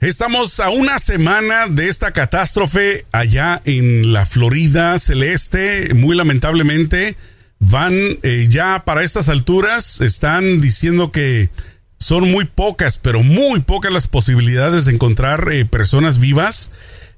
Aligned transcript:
Estamos 0.00 0.60
a 0.60 0.68
una 0.68 0.98
semana 0.98 1.68
de 1.68 1.88
esta 1.88 2.12
catástrofe 2.12 3.06
allá 3.12 3.62
en 3.64 4.12
la 4.12 4.26
Florida 4.26 4.98
Celeste. 4.98 5.94
Muy 5.94 6.14
lamentablemente 6.14 7.16
van 7.60 7.94
eh, 8.22 8.46
ya 8.50 8.84
para 8.84 9.02
estas 9.02 9.30
alturas. 9.30 10.02
Están 10.02 10.60
diciendo 10.60 11.12
que 11.12 11.48
son 11.98 12.30
muy 12.30 12.44
pocas, 12.44 12.98
pero 12.98 13.22
muy 13.22 13.60
pocas 13.60 13.90
las 13.90 14.06
posibilidades 14.06 14.84
de 14.84 14.92
encontrar 14.92 15.50
eh, 15.50 15.64
personas 15.64 16.18
vivas 16.18 16.72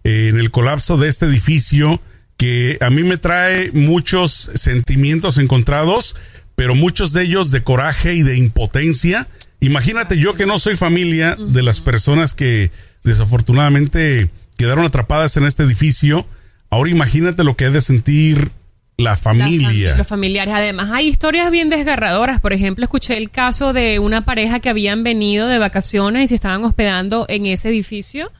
eh, 0.04 0.28
en 0.28 0.38
el 0.38 0.52
colapso 0.52 0.98
de 0.98 1.08
este 1.08 1.26
edificio 1.26 2.00
que 2.36 2.78
a 2.80 2.90
mí 2.90 3.02
me 3.02 3.18
trae 3.18 3.72
muchos 3.72 4.52
sentimientos 4.54 5.38
encontrados, 5.38 6.14
pero 6.54 6.76
muchos 6.76 7.12
de 7.12 7.24
ellos 7.24 7.50
de 7.50 7.64
coraje 7.64 8.14
y 8.14 8.22
de 8.22 8.36
impotencia 8.36 9.26
Imagínate 9.60 10.18
yo 10.18 10.34
que 10.34 10.46
no 10.46 10.58
soy 10.58 10.76
familia 10.76 11.36
de 11.38 11.62
las 11.62 11.80
personas 11.80 12.34
que 12.34 12.70
desafortunadamente 13.02 14.30
quedaron 14.56 14.84
atrapadas 14.84 15.36
en 15.36 15.44
este 15.44 15.64
edificio. 15.64 16.26
Ahora 16.70 16.90
imagínate 16.90 17.44
lo 17.44 17.56
que 17.56 17.64
ha 17.64 17.70
de 17.70 17.80
sentir 17.80 18.50
la 18.96 19.16
familia. 19.16 19.96
los 19.96 20.06
familiares. 20.06 20.52
Además, 20.54 20.90
hay 20.92 21.06
historias 21.08 21.50
bien 21.50 21.70
desgarradoras. 21.70 22.40
Por 22.40 22.52
ejemplo, 22.52 22.84
escuché 22.84 23.16
el 23.16 23.30
caso 23.30 23.72
de 23.72 23.98
una 24.00 24.24
pareja 24.24 24.60
que 24.60 24.68
habían 24.68 25.04
venido 25.04 25.46
de 25.46 25.58
vacaciones 25.58 26.24
y 26.24 26.28
se 26.28 26.34
estaban 26.34 26.64
hospedando 26.64 27.24
en 27.28 27.46
ese 27.46 27.68
edificio 27.68 28.30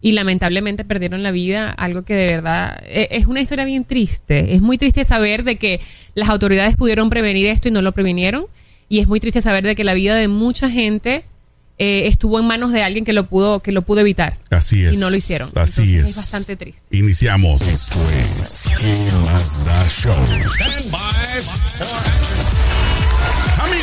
y 0.00 0.12
lamentablemente 0.12 0.84
perdieron 0.84 1.22
la 1.22 1.30
vida, 1.30 1.70
algo 1.70 2.02
que 2.02 2.14
de 2.14 2.26
verdad 2.26 2.80
e, 2.84 3.08
es 3.10 3.26
una 3.26 3.40
historia 3.40 3.64
bien 3.64 3.84
triste. 3.84 4.54
Es 4.54 4.62
muy 4.62 4.78
triste 4.78 5.04
saber 5.04 5.44
de 5.44 5.56
que 5.56 5.80
las 6.14 6.28
autoridades 6.28 6.76
pudieron 6.76 7.10
prevenir 7.10 7.46
esto 7.46 7.68
y 7.68 7.70
no 7.70 7.82
lo 7.82 7.92
previnieron 7.92 8.46
y 8.88 9.00
es 9.00 9.08
muy 9.08 9.20
triste 9.20 9.40
saber 9.42 9.64
de 9.64 9.74
que 9.74 9.84
la 9.84 9.94
vida 9.94 10.14
de 10.16 10.28
mucha 10.28 10.70
gente 10.70 11.24
eh, 11.76 12.06
estuvo 12.06 12.38
en 12.38 12.46
manos 12.46 12.70
de 12.70 12.84
alguien 12.84 13.04
que 13.04 13.12
lo 13.12 13.26
pudo 13.26 13.60
que 13.60 13.72
lo 13.72 13.82
pudo 13.82 14.00
evitar. 14.00 14.38
Así 14.50 14.84
es. 14.84 14.94
Y 14.94 14.96
no 14.98 15.10
lo 15.10 15.16
hicieron. 15.16 15.50
Así 15.56 15.96
es. 15.96 16.10
Es 16.10 16.16
bastante 16.16 16.56
triste. 16.56 16.96
Iniciamos. 16.96 17.62
Esto 17.62 17.98
es 18.10 18.64
¿Qué 18.78 18.94
más 19.24 19.64
da 19.64 19.88
show? 19.88 20.14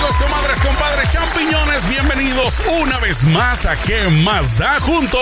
Amigos, 0.01 0.17
comadres, 0.17 0.59
compadres, 0.59 1.09
champiñones, 1.11 1.87
bienvenidos 1.87 2.63
una 2.81 2.97
vez 2.97 3.23
más 3.23 3.67
a 3.67 3.75
¿Qué 3.75 4.09
más 4.09 4.57
da? 4.57 4.79
Junto 4.79 5.19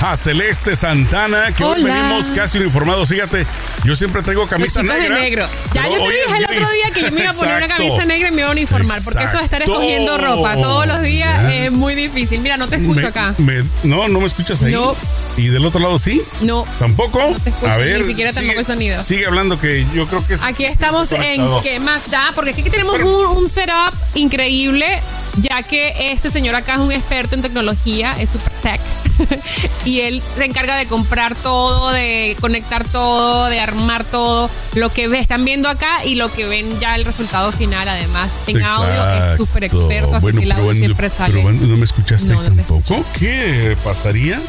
a 0.00 0.16
Celeste 0.16 0.74
Santana, 0.74 1.52
que 1.52 1.62
hoy 1.62 1.82
venimos 1.82 2.30
casi 2.30 2.56
uniformados. 2.56 3.10
Fíjate, 3.10 3.46
yo 3.84 3.94
siempre 3.94 4.22
traigo 4.22 4.46
camisa 4.46 4.82
negra. 4.82 5.16
De 5.16 5.20
negro. 5.20 5.46
Ya 5.74 5.86
yo 5.86 6.02
te 6.02 6.08
dije 6.08 6.38
el 6.38 6.44
otro 6.44 6.70
día 6.70 6.90
que 6.94 7.02
yo 7.02 7.12
me 7.12 7.20
iba 7.20 7.30
a 7.30 7.34
poner 7.34 7.56
una 7.58 7.68
camisa 7.68 8.04
negra 8.06 8.28
y 8.28 8.30
me 8.30 8.40
iba 8.40 8.48
a 8.48 8.52
uniformar, 8.52 9.00
porque 9.04 9.24
eso 9.24 9.36
de 9.36 9.44
estar 9.44 9.60
escogiendo 9.60 10.16
ropa 10.16 10.54
todos 10.54 10.86
los 10.86 11.02
días 11.02 11.52
es 11.52 11.70
muy 11.70 11.94
difícil. 11.94 12.40
Mira, 12.40 12.56
no 12.56 12.68
te 12.68 12.76
escucho 12.76 13.08
acá. 13.08 13.34
no, 13.82 14.08
no 14.08 14.20
me 14.20 14.26
escuchas 14.26 14.62
ahí. 14.62 14.72
No. 14.72 14.96
¿Y 15.36 15.48
del 15.48 15.64
otro 15.64 15.80
lado 15.80 15.98
sí? 15.98 16.20
No. 16.42 16.64
¿Tampoco? 16.78 17.18
No 17.18 17.38
te 17.38 17.50
escucho, 17.50 17.72
a 17.72 17.76
ver. 17.78 18.00
Ni 18.00 18.04
siquiera 18.04 18.32
tampoco 18.32 18.58
el 18.58 18.64
sonido. 18.64 19.02
Sigue 19.02 19.26
hablando 19.26 19.58
que 19.58 19.86
yo 19.94 20.06
creo 20.06 20.26
que 20.26 20.34
es. 20.34 20.44
Aquí 20.44 20.64
estamos 20.64 21.10
en 21.12 21.42
¿Qué 21.62 21.80
más 21.80 22.10
da? 22.10 22.32
Porque 22.34 22.50
aquí 22.50 22.62
tenemos 22.64 23.00
un, 23.00 23.36
un 23.36 23.48
setup 23.48 23.94
increíble, 24.14 25.00
ya 25.38 25.62
que 25.62 26.12
este 26.12 26.30
señor 26.30 26.54
acá 26.54 26.74
es 26.74 26.80
un 26.80 26.92
experto 26.92 27.34
en 27.34 27.42
tecnología, 27.42 28.14
es 28.18 28.30
super 28.30 28.52
tech, 28.62 28.80
y 29.84 30.00
él 30.00 30.22
se 30.36 30.44
encarga 30.44 30.76
de 30.76 30.86
comprar 30.86 31.34
todo, 31.34 31.90
de 31.90 32.36
conectar 32.40 32.86
todo, 32.86 33.46
de 33.46 33.60
armar 33.60 34.04
todo, 34.04 34.50
lo 34.74 34.90
que 34.90 35.04
están 35.18 35.44
viendo 35.44 35.68
acá 35.68 36.04
y 36.04 36.14
lo 36.14 36.32
que 36.32 36.46
ven 36.46 36.78
ya 36.80 36.94
el 36.94 37.04
resultado 37.04 37.52
final, 37.52 37.88
además, 37.88 38.32
en 38.46 38.62
audio 38.62 39.32
es 39.32 39.36
súper 39.36 39.64
experto, 39.64 40.14
así 40.14 40.32
que 40.32 40.44
el 40.44 40.52
audio 40.52 40.74
siempre 40.74 41.10
sale. 41.10 41.42
Pero 41.42 41.52
no 41.52 41.76
me 41.76 41.84
escuchaste 41.84 42.34
tampoco. 42.34 43.04
¿Qué 43.18 43.76
pasaría? 43.84 44.40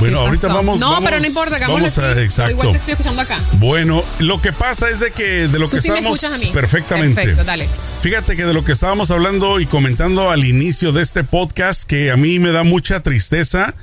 Bueno, 0.00 0.20
ahorita 0.20 0.48
vamos. 0.48 0.80
No, 0.80 1.00
pero 1.02 1.20
no 1.20 1.26
importa, 1.26 1.58
vamos 1.60 1.98
a, 1.98 2.20
exacto. 2.20 2.52
Igual 2.52 2.72
te 2.72 2.78
estoy 2.78 2.92
escuchando 2.92 3.22
acá. 3.22 3.38
Bueno, 3.54 4.02
lo 4.18 4.40
que 4.40 4.52
pasa 4.52 4.88
es 4.90 5.00
de 5.00 5.10
que 5.10 5.48
de 5.48 5.58
lo 5.58 5.70
que 5.70 5.78
estamos 5.78 6.20
perfectamente. 6.52 7.14
Perfecto, 7.14 7.44
dale. 7.44 7.68
Fíjate 8.02 8.36
que 8.36 8.44
de 8.44 8.54
lo 8.54 8.64
que 8.64 8.72
estábamos 8.72 9.10
hablando 9.10 9.60
y 9.60 9.66
comentando 9.66 10.30
al 10.30 10.44
inicio 10.44 10.92
de 10.92 11.02
este 11.02 11.24
podcast, 11.24 11.84
que 11.84 12.10
a 12.10 12.16
mí 12.16 12.38
me 12.38 12.52
da 12.52 12.62
mucha 12.62 13.00
tristeza 13.00 13.74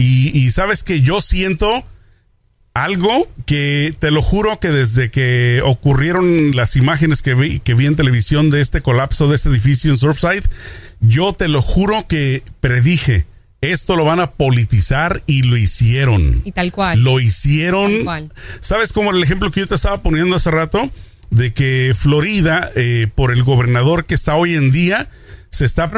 y, 0.00 0.50
sabes 0.50 0.82
que 0.82 1.00
yo 1.00 1.20
siento 1.20 1.84
algo 2.74 3.28
que 3.46 3.94
te 3.98 4.10
lo 4.10 4.22
juro 4.22 4.60
que 4.60 4.68
desde 4.68 5.10
que 5.10 5.60
ocurrieron 5.64 6.54
las 6.56 6.76
imágenes 6.76 7.22
que 7.22 7.34
vi, 7.34 7.60
que 7.60 7.74
vi 7.74 7.86
en 7.86 7.96
televisión 7.96 8.50
de 8.50 8.60
este 8.60 8.80
colapso 8.80 9.28
de 9.28 9.36
este 9.36 9.48
edificio 9.48 9.90
en 9.90 9.98
Surfside, 9.98 10.44
yo 11.00 11.32
te 11.32 11.48
lo 11.48 11.62
juro 11.62 12.06
que 12.08 12.42
predije 12.60 13.26
esto 13.60 13.94
lo 13.94 14.04
van 14.04 14.20
a 14.20 14.30
politizar 14.30 15.22
y 15.26 15.42
lo 15.42 15.56
hicieron. 15.56 16.40
Y 16.44 16.52
tal 16.52 16.72
cual. 16.72 17.02
Lo 17.02 17.20
hicieron. 17.20 17.92
¿Sabes 18.60 18.92
cómo 18.92 19.10
el 19.10 19.22
ejemplo 19.22 19.50
que 19.50 19.60
yo 19.60 19.66
te 19.66 19.74
estaba 19.74 20.02
poniendo 20.02 20.36
hace 20.36 20.50
rato? 20.50 20.90
De 21.30 21.52
que 21.52 21.94
Florida, 21.96 22.70
eh, 22.74 23.08
por 23.14 23.32
el 23.32 23.42
gobernador 23.42 24.06
que 24.06 24.14
está 24.14 24.34
hoy 24.36 24.54
en 24.54 24.70
día, 24.70 25.10
se 25.50 25.64
está, 25.64 25.90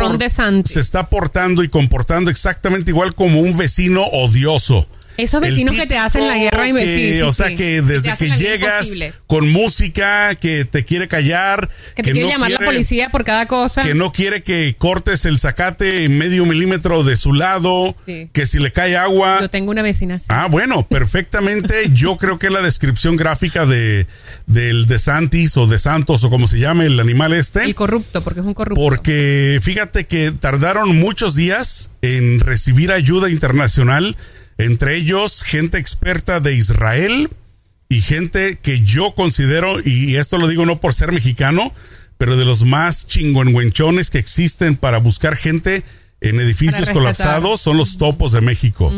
se 0.65 0.81
está 0.81 1.05
portando 1.09 1.63
y 1.63 1.69
comportando 1.69 2.31
exactamente 2.31 2.91
igual 2.91 3.15
como 3.15 3.41
un 3.41 3.57
vecino 3.57 4.05
odioso. 4.05 4.87
Esos 5.17 5.41
vecinos 5.41 5.77
que 5.77 5.87
te 5.87 5.99
hacen 5.99 6.27
la 6.27 6.37
guerra 6.37 6.69
y 6.69 6.75
que, 6.75 7.23
O 7.23 7.33
sea, 7.33 7.55
que 7.55 7.83
desde 7.83 8.15
que, 8.15 8.37
llegas 8.37 8.89
con 9.27 9.51
música, 9.51 10.35
que 10.35 10.65
te 10.65 10.85
quiere 10.85 11.09
callar. 11.09 11.69
Que 11.95 12.03
te 12.03 12.13
quiere 12.13 12.29
llamar 12.29 12.51
la 12.51 12.59
policía 12.59 13.11
por 13.11 13.25
cada 13.25 13.47
cosa. 13.47 13.83
Que 13.83 13.95
no 13.95 14.13
quiere 14.13 14.43
que 14.43 14.75
cortes 14.79 15.25
el 15.27 15.39
zacate 15.39 16.09
medio 16.09 16.47
milímetro 16.47 17.05
de 17.05 17.17
su 17.17 17.33
lado. 17.33 17.95
Que 18.33 18.47
si 18.47 18.59
le 18.59 18.73
cae 18.73 18.97
agua. 18.97 19.39
Yo 19.41 19.51
tengo 19.51 19.71
una 19.71 19.83
vecina 19.83 20.15
así. 20.15 20.27
Ah, 20.31 20.49
bueno, 20.51 20.87
perfectamente. 20.87 21.91
Yo 21.93 22.17
creo 22.17 22.39
que 22.39 22.51
la 22.51 22.63
descripción 22.63 23.17
gráfica 23.17 23.67
de 23.67 24.07
del 24.47 24.87
de 24.87 24.99
Santis 24.99 25.57
o 25.57 25.67
de 25.67 25.79
Santos 25.79 26.25
o 26.25 26.31
como 26.31 26.47
se 26.47 26.59
llame 26.59 26.87
el 26.87 26.99
animal 27.01 27.33
este. 27.33 27.65
El 27.65 27.75
corrupto, 27.75 28.23
porque 28.23 28.41
es 28.41 28.47
un 28.47 28.55
corrupto. 28.55 28.81
Porque 28.81 29.61
fíjate 29.63 30.05
que 30.05 30.33
tardaron 30.33 30.97
muchos 30.97 31.35
días 31.35 31.91
en 32.03 32.41
recibir 32.41 32.93
ayuda 32.93 33.31
internacional 33.31 34.17
entre 34.65 34.97
ellos 34.97 35.43
gente 35.43 35.79
experta 35.79 36.41
de 36.41 36.55
Israel 36.55 37.29
y 37.89 38.01
gente 38.01 38.59
que 38.63 38.81
yo 38.81 39.15
considero, 39.15 39.79
y 39.85 40.17
esto 40.17 40.39
lo 40.39 40.49
digo 40.49 40.65
no 40.65 40.81
por 40.81 40.95
ser 40.95 41.13
mexicano, 41.13 41.73
pero 42.19 42.37
de 42.37 42.45
los 42.45 42.65
más 42.65 43.07
chingonguenchones 43.07 44.11
que 44.11 44.19
existen 44.19 44.77
para 44.77 44.99
buscar 44.99 45.37
gente 45.37 45.83
en 46.21 46.39
edificios 46.39 46.89
colapsados 46.91 47.61
son 47.61 47.77
los 47.77 47.99
topos 47.99 48.33
de 48.33 48.41
México. 48.41 48.93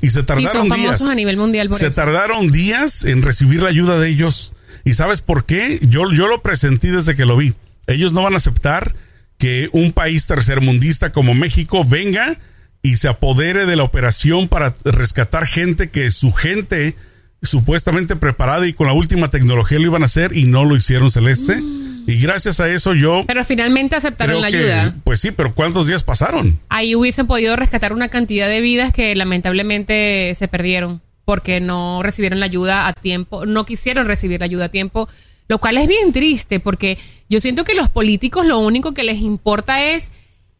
Y 0.00 0.10
se 0.10 0.22
tardaron 0.22 0.68
días. 0.70 1.02
a 1.02 1.14
nivel 1.14 1.36
mundial 1.36 1.68
se 1.76 1.90
tardaron 1.90 2.50
días 2.50 3.04
en 3.04 3.22
recibir 3.22 3.62
la 3.62 3.68
ayuda 3.70 3.98
de 3.98 4.08
ellos. 4.08 4.52
¿Y 4.84 4.94
sabes 4.94 5.20
por 5.20 5.44
qué? 5.44 5.80
Yo, 5.82 6.10
yo 6.12 6.28
lo 6.28 6.42
presentí 6.42 6.88
desde 6.88 7.16
que 7.16 7.26
lo 7.26 7.36
vi. 7.36 7.54
Ellos 7.88 8.12
no 8.12 8.22
van 8.22 8.34
a 8.34 8.36
aceptar 8.36 8.94
que 9.36 9.68
un 9.72 9.92
país 9.92 10.26
tercermundista 10.26 11.10
como 11.10 11.34
México 11.34 11.84
venga 11.84 12.38
y 12.82 12.96
se 12.96 13.08
apodere 13.08 13.66
de 13.66 13.76
la 13.76 13.82
operación 13.82 14.48
para 14.48 14.74
rescatar 14.84 15.46
gente 15.46 15.90
que 15.90 16.10
su 16.10 16.32
gente 16.32 16.96
supuestamente 17.42 18.16
preparada 18.16 18.66
y 18.66 18.72
con 18.72 18.86
la 18.86 18.92
última 18.92 19.28
tecnología 19.28 19.78
lo 19.78 19.86
iban 19.86 20.02
a 20.02 20.06
hacer 20.06 20.36
y 20.36 20.44
no 20.44 20.64
lo 20.64 20.76
hicieron 20.76 21.10
celeste. 21.10 21.62
Y 22.06 22.18
gracias 22.18 22.60
a 22.60 22.68
eso 22.68 22.94
yo... 22.94 23.24
Pero 23.26 23.44
finalmente 23.44 23.94
aceptaron 23.96 24.40
la 24.40 24.48
ayuda. 24.48 24.96
Pues 25.04 25.20
sí, 25.20 25.30
pero 25.30 25.54
¿cuántos 25.54 25.86
días 25.86 26.02
pasaron? 26.02 26.58
Ahí 26.68 26.94
hubiesen 26.94 27.26
podido 27.26 27.54
rescatar 27.56 27.92
una 27.92 28.08
cantidad 28.08 28.48
de 28.48 28.60
vidas 28.60 28.92
que 28.92 29.14
lamentablemente 29.14 30.34
se 30.34 30.48
perdieron 30.48 31.00
porque 31.24 31.60
no 31.60 32.02
recibieron 32.02 32.40
la 32.40 32.46
ayuda 32.46 32.88
a 32.88 32.92
tiempo, 32.92 33.46
no 33.46 33.64
quisieron 33.64 34.06
recibir 34.06 34.40
la 34.40 34.46
ayuda 34.46 34.64
a 34.64 34.68
tiempo, 34.70 35.08
lo 35.46 35.58
cual 35.58 35.78
es 35.78 35.86
bien 35.86 36.12
triste 36.12 36.58
porque 36.58 36.98
yo 37.28 37.38
siento 37.38 37.64
que 37.64 37.74
los 37.74 37.88
políticos 37.88 38.44
lo 38.46 38.58
único 38.58 38.92
que 38.92 39.04
les 39.04 39.18
importa 39.18 39.84
es 39.84 40.10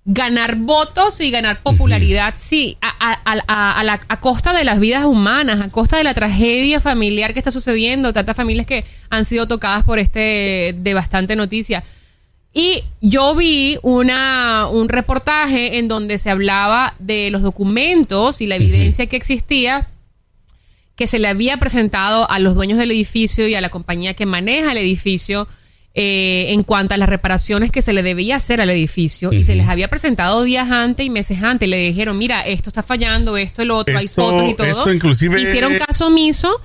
ganar 0.04 0.56
votos 0.56 1.20
y 1.20 1.30
ganar 1.30 1.62
popularidad, 1.62 2.34
sí, 2.36 2.76
a, 2.80 3.82
la, 3.84 4.00
a 4.08 4.20
costa 4.20 4.52
de 4.52 4.64
las 4.64 4.80
vidas 4.80 5.04
humanas, 5.04 5.64
a 5.64 5.70
costa 5.70 5.96
de 5.98 6.04
la 6.04 6.14
tragedia 6.14 6.80
familiar 6.80 7.32
que 7.32 7.38
está 7.40 7.50
sucediendo, 7.50 8.12
tantas 8.12 8.36
familias 8.36 8.66
que 8.66 8.84
han 9.10 9.24
sido 9.24 9.46
tocadas 9.46 9.84
por 9.84 9.98
este 9.98 10.74
devastante 10.78 11.36
noticia. 11.36 11.84
Y 12.52 12.82
yo 13.00 13.34
vi 13.36 13.78
una, 13.82 14.66
un 14.72 14.88
reportaje 14.88 15.78
en 15.78 15.86
donde 15.86 16.18
se 16.18 16.30
hablaba 16.30 16.94
de 16.98 17.30
los 17.30 17.42
documentos 17.42 18.40
y 18.40 18.46
la 18.46 18.56
evidencia 18.56 19.06
que 19.06 19.16
existía 19.16 19.88
que 20.96 21.06
se 21.06 21.18
le 21.18 21.28
había 21.28 21.56
presentado 21.58 22.30
a 22.30 22.38
los 22.38 22.54
dueños 22.54 22.78
del 22.78 22.90
edificio 22.90 23.48
y 23.48 23.54
a 23.54 23.60
la 23.60 23.70
compañía 23.70 24.12
que 24.12 24.26
maneja 24.26 24.72
el 24.72 24.78
edificio 24.78 25.48
eh, 25.94 26.46
en 26.52 26.62
cuanto 26.62 26.94
a 26.94 26.96
las 26.96 27.08
reparaciones 27.08 27.72
que 27.72 27.82
se 27.82 27.92
le 27.92 28.04
debía 28.04 28.36
hacer 28.36 28.60
al 28.60 28.70
edificio 28.70 29.32
y 29.32 29.42
se 29.42 29.56
les 29.56 29.68
había 29.68 29.88
presentado 29.88 30.44
días 30.44 30.70
antes 30.70 31.04
y 31.04 31.10
meses 31.10 31.42
antes. 31.42 31.68
Le 31.68 31.78
dijeron, 31.78 32.16
mira, 32.16 32.42
esto 32.42 32.70
está 32.70 32.82
fallando, 32.82 33.36
esto, 33.36 33.62
el 33.62 33.72
otro, 33.72 33.98
hay 33.98 34.06
fotos 34.06 34.50
y 34.50 34.54
todo. 34.54 34.66
Esto 34.66 34.92
inclusive... 34.92 35.40
Hicieron 35.40 35.74
caso 35.78 36.06
omiso, 36.06 36.60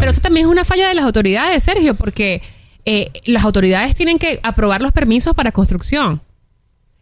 pero 0.00 0.10
esto 0.10 0.22
también 0.22 0.46
es 0.46 0.52
una 0.52 0.64
falla 0.64 0.88
de 0.88 0.94
las 0.94 1.04
autoridades, 1.04 1.62
Sergio, 1.62 1.94
porque 1.94 2.42
eh, 2.84 3.12
las 3.26 3.44
autoridades 3.44 3.94
tienen 3.94 4.18
que 4.18 4.40
aprobar 4.42 4.82
los 4.82 4.92
permisos 4.92 5.34
para 5.34 5.52
construcción. 5.52 6.20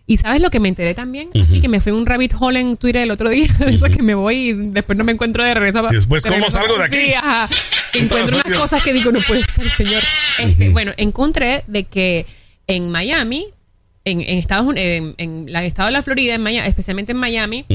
Y 0.06 0.16
sabes 0.16 0.42
lo 0.42 0.50
que 0.50 0.58
me 0.58 0.68
enteré 0.68 0.94
también, 0.94 1.30
y 1.32 1.60
que 1.60 1.68
me 1.68 1.80
fui 1.80 1.92
un 1.92 2.04
rabbit 2.06 2.34
hole 2.38 2.60
en 2.60 2.76
Twitter 2.76 3.02
el 3.02 3.10
otro 3.10 3.30
día, 3.30 3.46
eso 3.66 3.86
que 3.86 4.02
me 4.02 4.14
voy 4.14 4.48
y 4.48 4.52
después 4.52 4.98
no 4.98 5.04
me 5.04 5.12
encuentro 5.12 5.44
de 5.44 5.54
regreso. 5.54 5.86
Y 5.90 5.94
después, 5.94 6.24
¿cómo 6.24 6.50
salgo 6.50 6.76
de 6.76 6.84
aquí? 6.84 6.96
Sí, 6.96 7.14
ajá. 7.14 7.48
Encuentro 7.94 8.40
unas 8.44 8.58
cosas 8.58 8.82
que 8.82 8.92
digo, 8.92 9.12
no 9.12 9.20
puede 9.20 9.44
ser, 9.44 9.68
señor. 9.70 10.02
Este, 10.38 10.70
Bueno, 10.70 10.92
encontré 10.96 11.62
de 11.66 11.84
que 11.84 12.26
en 12.66 12.90
Miami, 12.90 13.48
en, 14.04 14.20
Estados 14.22 14.66
Unidos, 14.66 14.86
en, 14.86 15.14
en 15.18 15.48
el 15.48 15.56
estado 15.56 15.86
de 15.86 15.92
la 15.92 16.02
Florida, 16.02 16.34
en 16.34 16.42
Miami, 16.42 16.66
especialmente 16.66 17.12
en 17.12 17.18
Miami, 17.18 17.66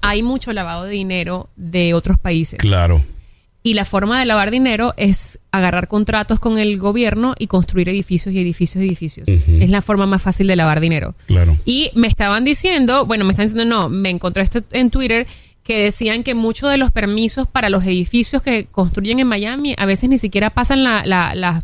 hay 0.00 0.22
mucho 0.22 0.52
lavado 0.52 0.84
de 0.84 0.92
dinero 0.92 1.48
de 1.56 1.94
otros 1.94 2.18
países. 2.18 2.58
Claro. 2.58 3.02
Y 3.66 3.74
la 3.74 3.84
forma 3.84 4.20
de 4.20 4.26
lavar 4.26 4.52
dinero 4.52 4.94
es 4.96 5.40
agarrar 5.50 5.88
contratos 5.88 6.38
con 6.38 6.56
el 6.56 6.78
gobierno 6.78 7.34
y 7.36 7.48
construir 7.48 7.88
edificios 7.88 8.32
y 8.32 8.38
edificios 8.38 8.84
y 8.84 8.86
edificios. 8.86 9.26
Es 9.26 9.70
la 9.70 9.82
forma 9.82 10.06
más 10.06 10.22
fácil 10.22 10.46
de 10.46 10.54
lavar 10.54 10.78
dinero. 10.78 11.16
Claro. 11.26 11.56
Y 11.64 11.90
me 11.96 12.06
estaban 12.06 12.44
diciendo, 12.44 13.06
bueno, 13.06 13.24
me 13.24 13.32
están 13.32 13.46
diciendo, 13.46 13.64
no, 13.64 13.88
me 13.88 14.10
encontré 14.10 14.44
esto 14.44 14.60
en 14.70 14.90
Twitter 14.90 15.26
que 15.64 15.82
decían 15.82 16.22
que 16.22 16.36
muchos 16.36 16.70
de 16.70 16.76
los 16.76 16.92
permisos 16.92 17.48
para 17.48 17.68
los 17.68 17.82
edificios 17.82 18.40
que 18.40 18.66
construyen 18.66 19.18
en 19.18 19.26
Miami 19.26 19.74
a 19.76 19.84
veces 19.84 20.08
ni 20.08 20.18
siquiera 20.18 20.50
pasan 20.50 20.84
las, 20.84 21.04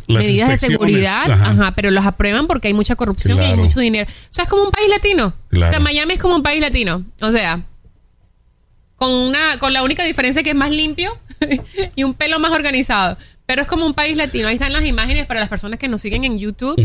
medidas 0.09 0.49
de 0.49 0.59
seguridad, 0.59 1.31
ajá. 1.31 1.73
pero 1.77 1.93
los 1.93 2.05
aprueban 2.05 2.49
porque 2.49 2.67
hay 2.67 2.75
mucha 2.75 2.97
corrupción 2.97 3.39
y 3.39 3.43
hay 3.43 3.57
mucho 3.57 3.79
dinero. 3.79 4.11
O 4.11 4.35
sea, 4.35 4.43
es 4.43 4.51
como 4.51 4.65
un 4.65 4.73
país 4.73 4.89
latino. 4.91 5.35
O 5.53 5.57
sea, 5.57 5.79
Miami 5.79 6.15
es 6.15 6.21
como 6.21 6.35
un 6.35 6.43
país 6.43 6.61
latino. 6.61 7.05
O 7.21 7.31
sea, 7.31 7.63
con 9.03 9.13
una 9.13 9.59
con 9.59 9.73
la 9.73 9.83
única 9.83 10.05
diferencia 10.05 10.45
que 10.45 10.51
es 10.51 10.55
más 10.55 10.71
limpio 10.71 11.19
y 11.97 12.05
un 12.05 12.15
pelo 12.15 12.39
más 12.39 12.53
organizado. 12.53 13.17
Pero 13.53 13.61
es 13.61 13.69
como 13.69 13.85
un 13.85 13.93
país 13.93 14.17
latino. 14.17 14.49
Ahí 14.49 14.55
están 14.55 14.73
las 14.73 14.83
imágenes 14.83 15.27
para 15.27 15.39
las 15.39 15.51
personas 15.51 15.79
que 15.79 15.87
nos 15.87 16.01
siguen 16.01 16.25
en 16.25 16.39
YouTube 16.39 16.83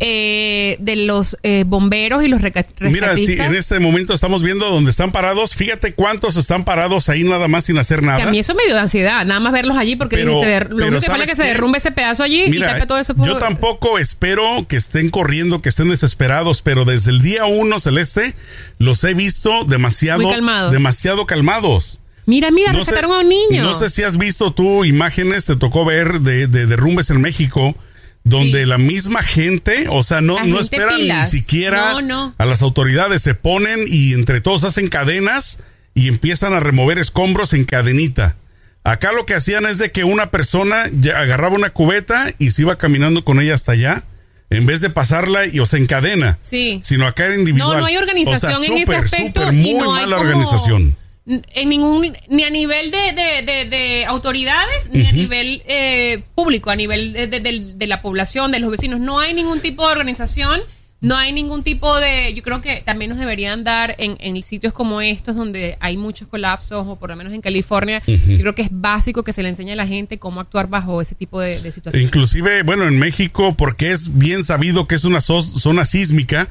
eh, 0.00 0.76
de 0.80 0.96
los 0.96 1.38
eh, 1.44 1.62
bomberos 1.64 2.24
y 2.24 2.26
los 2.26 2.42
rescatistas. 2.42 2.90
Mira, 2.90 3.14
sí, 3.14 3.36
en 3.38 3.54
este 3.54 3.78
momento 3.78 4.12
estamos 4.12 4.42
viendo 4.42 4.68
donde 4.68 4.90
están 4.90 5.12
parados. 5.12 5.54
Fíjate 5.54 5.94
cuántos 5.94 6.36
están 6.36 6.64
parados 6.64 7.08
ahí 7.08 7.22
nada 7.22 7.46
más 7.46 7.66
sin 7.66 7.78
hacer 7.78 8.02
nada. 8.02 8.24
a 8.24 8.30
mí 8.32 8.40
eso 8.40 8.56
me 8.56 8.64
dio 8.66 8.76
ansiedad, 8.76 9.24
nada 9.24 9.38
más 9.38 9.52
verlos 9.52 9.76
allí 9.76 9.94
porque 9.94 10.24
lo 10.24 10.40
único 10.40 10.98
que 10.98 11.06
falta 11.06 11.22
es 11.22 11.30
que 11.30 11.36
se 11.36 11.44
derrumbe 11.44 11.78
ese 11.78 11.92
pedazo 11.92 12.24
allí 12.24 12.42
y 12.44 12.58
tape 12.58 12.86
todo 12.86 12.98
eso. 12.98 13.14
Yo 13.24 13.36
tampoco 13.36 13.96
espero 13.96 14.66
que 14.68 14.74
estén 14.74 15.10
corriendo, 15.10 15.62
que 15.62 15.68
estén 15.68 15.90
desesperados, 15.90 16.60
pero 16.60 16.84
desde 16.84 17.12
el 17.12 17.22
día 17.22 17.44
uno, 17.44 17.78
Celeste, 17.78 18.34
los 18.78 19.04
he 19.04 19.14
visto 19.14 19.62
demasiado, 19.64 20.28
demasiado 20.72 21.24
calmados. 21.26 21.99
Mira, 22.30 22.52
mira, 22.52 22.70
rescataron 22.70 23.10
a 23.10 23.18
un 23.18 23.28
niño. 23.28 23.64
No 23.64 23.74
sé 23.74 23.90
si 23.90 24.04
has 24.04 24.16
visto 24.16 24.52
tú 24.52 24.84
imágenes, 24.84 25.46
te 25.46 25.56
tocó 25.56 25.84
ver 25.84 26.20
de, 26.20 26.46
derrumbes 26.46 27.10
en 27.10 27.20
México, 27.20 27.74
donde 28.22 28.66
la 28.66 28.78
misma 28.78 29.20
gente, 29.24 29.86
o 29.88 30.04
sea, 30.04 30.20
no, 30.20 30.38
no 30.44 30.60
esperan 30.60 31.00
ni 31.00 31.26
siquiera 31.26 31.96
a 32.38 32.46
las 32.46 32.62
autoridades, 32.62 33.22
se 33.22 33.34
ponen 33.34 33.84
y 33.88 34.12
entre 34.12 34.40
todos 34.40 34.62
hacen 34.62 34.88
cadenas 34.88 35.58
y 35.92 36.06
empiezan 36.06 36.52
a 36.52 36.60
remover 36.60 37.00
escombros 37.00 37.52
en 37.52 37.64
cadenita. 37.64 38.36
Acá 38.84 39.12
lo 39.12 39.26
que 39.26 39.34
hacían 39.34 39.66
es 39.66 39.78
de 39.78 39.90
que 39.90 40.04
una 40.04 40.30
persona 40.30 40.84
agarraba 41.16 41.56
una 41.56 41.70
cubeta 41.70 42.32
y 42.38 42.52
se 42.52 42.62
iba 42.62 42.78
caminando 42.78 43.24
con 43.24 43.40
ella 43.40 43.54
hasta 43.54 43.72
allá 43.72 44.04
en 44.50 44.66
vez 44.66 44.80
de 44.82 44.90
pasarla 44.90 45.46
y 45.46 45.58
o 45.58 45.66
sea 45.66 45.80
en 45.80 45.88
cadena, 45.88 46.38
sí. 46.40 46.78
sino 46.80 47.08
acá 47.08 47.26
era 47.26 47.34
individual. 47.34 47.74
No, 47.74 47.80
no 47.80 47.86
hay 47.86 47.96
organización 47.96 48.64
en 48.64 48.78
ese 48.78 48.94
aspecto. 48.94 49.52
muy 49.52 49.74
mala 49.84 50.20
organización 50.20 50.96
en 51.30 51.68
ningún 51.68 52.12
ni 52.28 52.44
a 52.44 52.50
nivel 52.50 52.90
de, 52.90 54.04
autoridades 54.06 54.90
ni 54.92 55.06
a 55.06 55.12
nivel 55.12 55.62
eh, 55.66 56.22
público 56.34 56.70
a 56.70 56.76
nivel 56.76 57.12
de, 57.12 57.86
la 57.86 58.02
población 58.02 58.50
de 58.50 58.58
los 58.58 58.70
vecinos. 58.70 59.00
No 59.00 59.20
hay 59.20 59.34
ningún 59.34 59.60
tipo 59.60 59.86
de 59.86 59.92
organización 59.92 60.60
no 61.02 61.16
hay 61.16 61.32
ningún 61.32 61.62
tipo 61.62 61.98
de 61.98 62.34
yo 62.34 62.42
creo 62.42 62.60
que 62.60 62.82
también 62.84 63.08
nos 63.08 63.18
deberían 63.18 63.64
dar 63.64 63.94
en, 63.98 64.18
en 64.20 64.42
sitios 64.42 64.74
como 64.74 65.00
estos 65.00 65.34
donde 65.34 65.78
hay 65.80 65.96
muchos 65.96 66.28
colapsos 66.28 66.86
o 66.86 66.96
por 66.96 67.08
lo 67.08 67.16
menos 67.16 67.32
en 67.32 67.40
California 67.40 68.02
yo 68.06 68.38
creo 68.38 68.54
que 68.54 68.62
es 68.62 68.68
básico 68.70 69.22
que 69.22 69.32
se 69.32 69.42
le 69.42 69.48
enseñe 69.48 69.72
a 69.72 69.76
la 69.76 69.86
gente 69.86 70.18
cómo 70.18 70.42
actuar 70.42 70.68
bajo 70.68 71.00
ese 71.00 71.14
tipo 71.14 71.40
de, 71.40 71.56
situaciones. 71.72 72.06
Inclusive 72.06 72.62
bueno 72.64 72.86
en 72.86 72.98
México 72.98 73.54
porque 73.56 73.92
es 73.92 74.18
bien 74.18 74.44
sabido 74.44 74.86
que 74.86 74.94
es 74.94 75.04
una 75.04 75.22
zona 75.22 75.86
sísmica 75.86 76.50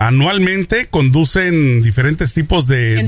anualmente 0.00 0.86
conducen 0.86 1.82
diferentes 1.82 2.32
tipos 2.32 2.66
de, 2.66 3.00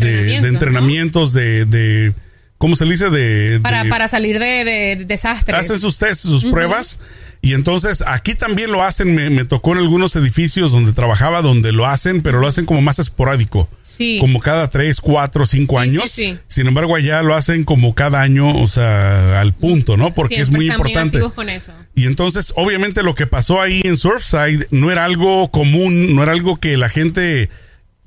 entrenamientos, 0.46 1.32
de, 1.32 2.12
¿cómo 2.58 2.76
se 2.76 2.84
dice? 2.84 3.08
De, 3.08 3.58
para, 3.60 4.08
salir 4.08 4.38
de, 4.38 5.02
desastres. 5.06 5.58
Hacen 5.58 5.80
sus 5.80 5.96
sus 6.20 6.44
pruebas 6.44 7.00
y 7.44 7.54
entonces 7.54 8.04
aquí 8.06 8.36
también 8.36 8.70
lo 8.70 8.84
hacen, 8.84 9.16
me, 9.16 9.44
tocó 9.44 9.72
en 9.72 9.78
algunos 9.78 10.14
edificios 10.14 10.70
donde 10.70 10.92
trabajaba, 10.92 11.42
donde 11.42 11.72
lo 11.72 11.88
hacen, 11.88 12.22
pero 12.22 12.38
lo 12.38 12.46
hacen 12.46 12.66
como 12.66 12.80
más 12.82 13.00
esporádico. 13.00 13.68
Sí. 13.80 14.18
Como 14.20 14.38
cada 14.38 14.70
tres, 14.70 15.00
cuatro, 15.00 15.44
cinco 15.44 15.80
años. 15.80 16.08
Sí, 16.08 16.38
Sin 16.46 16.68
embargo, 16.68 16.94
allá 16.94 17.20
lo 17.24 17.34
hacen 17.34 17.64
como 17.64 17.96
cada 17.96 18.22
año, 18.22 18.56
o 18.62 18.68
sea, 18.68 19.40
al 19.40 19.52
punto, 19.54 19.96
¿no? 19.96 20.14
Porque 20.14 20.36
es 20.40 20.50
muy 20.50 20.70
importante. 20.70 21.18
con 21.34 21.48
eso. 21.48 21.72
Y 21.96 22.06
entonces, 22.06 22.52
obviamente, 22.54 23.02
lo 23.02 23.16
que 23.16 23.26
pasó 23.26 23.60
ahí 23.60 23.82
en 23.82 23.96
Surfside 23.96 24.66
no 24.70 24.92
era 24.92 25.04
algo 25.04 25.50
común, 25.50 26.14
no 26.14 26.22
era 26.22 26.30
algo 26.30 26.60
que 26.60 26.76
la 26.76 26.88
gente 26.88 27.50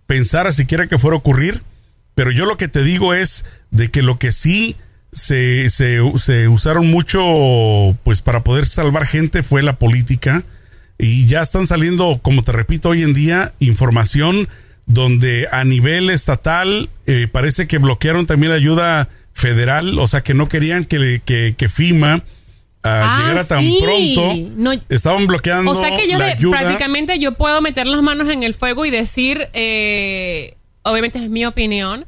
pensara 0.08 0.54
siquiera 0.54 0.88
que 0.88 0.98
fuera 0.98 1.16
a 1.16 1.20
ocurrir. 1.20 1.62
Pero 2.14 2.32
yo 2.32 2.46
lo 2.46 2.56
que 2.56 2.70
te 2.70 2.84
digo 2.84 3.14
es 3.14 3.44
de 3.72 3.92
que 3.92 4.02
lo 4.02 4.18
que 4.18 4.32
sí 4.32 4.78
se, 5.16 5.70
se, 5.70 6.48
usaron 6.50 6.88
mucho 6.92 7.98
pues 8.04 8.22
para 8.22 8.44
poder 8.44 8.68
salvar 8.68 9.08
gente 9.08 9.44
fue 9.44 9.64
la 9.64 9.78
política 9.78 10.44
y 10.98 11.26
ya 11.26 11.42
están 11.42 11.68
saliendo, 11.68 12.20
como 12.22 12.44
te 12.44 12.52
repito, 12.52 12.90
hoy 12.90 13.04
en 13.04 13.14
día 13.14 13.54
información 13.60 14.48
donde 14.86 15.48
a 15.52 15.64
nivel 15.64 16.10
estatal 16.10 16.90
eh, 17.08 17.28
parece 17.32 17.66
que 17.66 17.78
bloquearon 17.78 18.26
también 18.26 18.52
la 18.52 18.58
ayuda 18.58 19.10
federal, 19.34 19.98
o 20.00 20.06
sea 20.06 20.22
que 20.22 20.34
no 20.34 20.50
querían 20.50 20.84
que, 20.84 21.22
que, 21.24 21.56
que 21.58 21.70
FIMA 21.70 22.22
ah, 22.84 23.18
llegara 23.22 23.48
tan 23.48 23.66
pronto. 23.82 24.84
Estaban 24.90 25.28
bloqueando. 25.28 25.72
O 25.72 25.76
sea 25.76 25.96
que 25.96 26.10
yo 26.10 26.52
prácticamente 26.52 27.20
yo 27.20 27.32
puedo 27.34 27.62
meter 27.62 27.88
las 27.88 28.02
manos 28.02 28.30
en 28.30 28.44
el 28.44 28.54
fuego 28.54 28.86
y 28.86 28.92
decir, 28.92 29.48
eh, 29.54 30.56
obviamente 30.84 31.20
es 31.20 31.30
mi 31.30 31.46
opinión, 31.46 32.06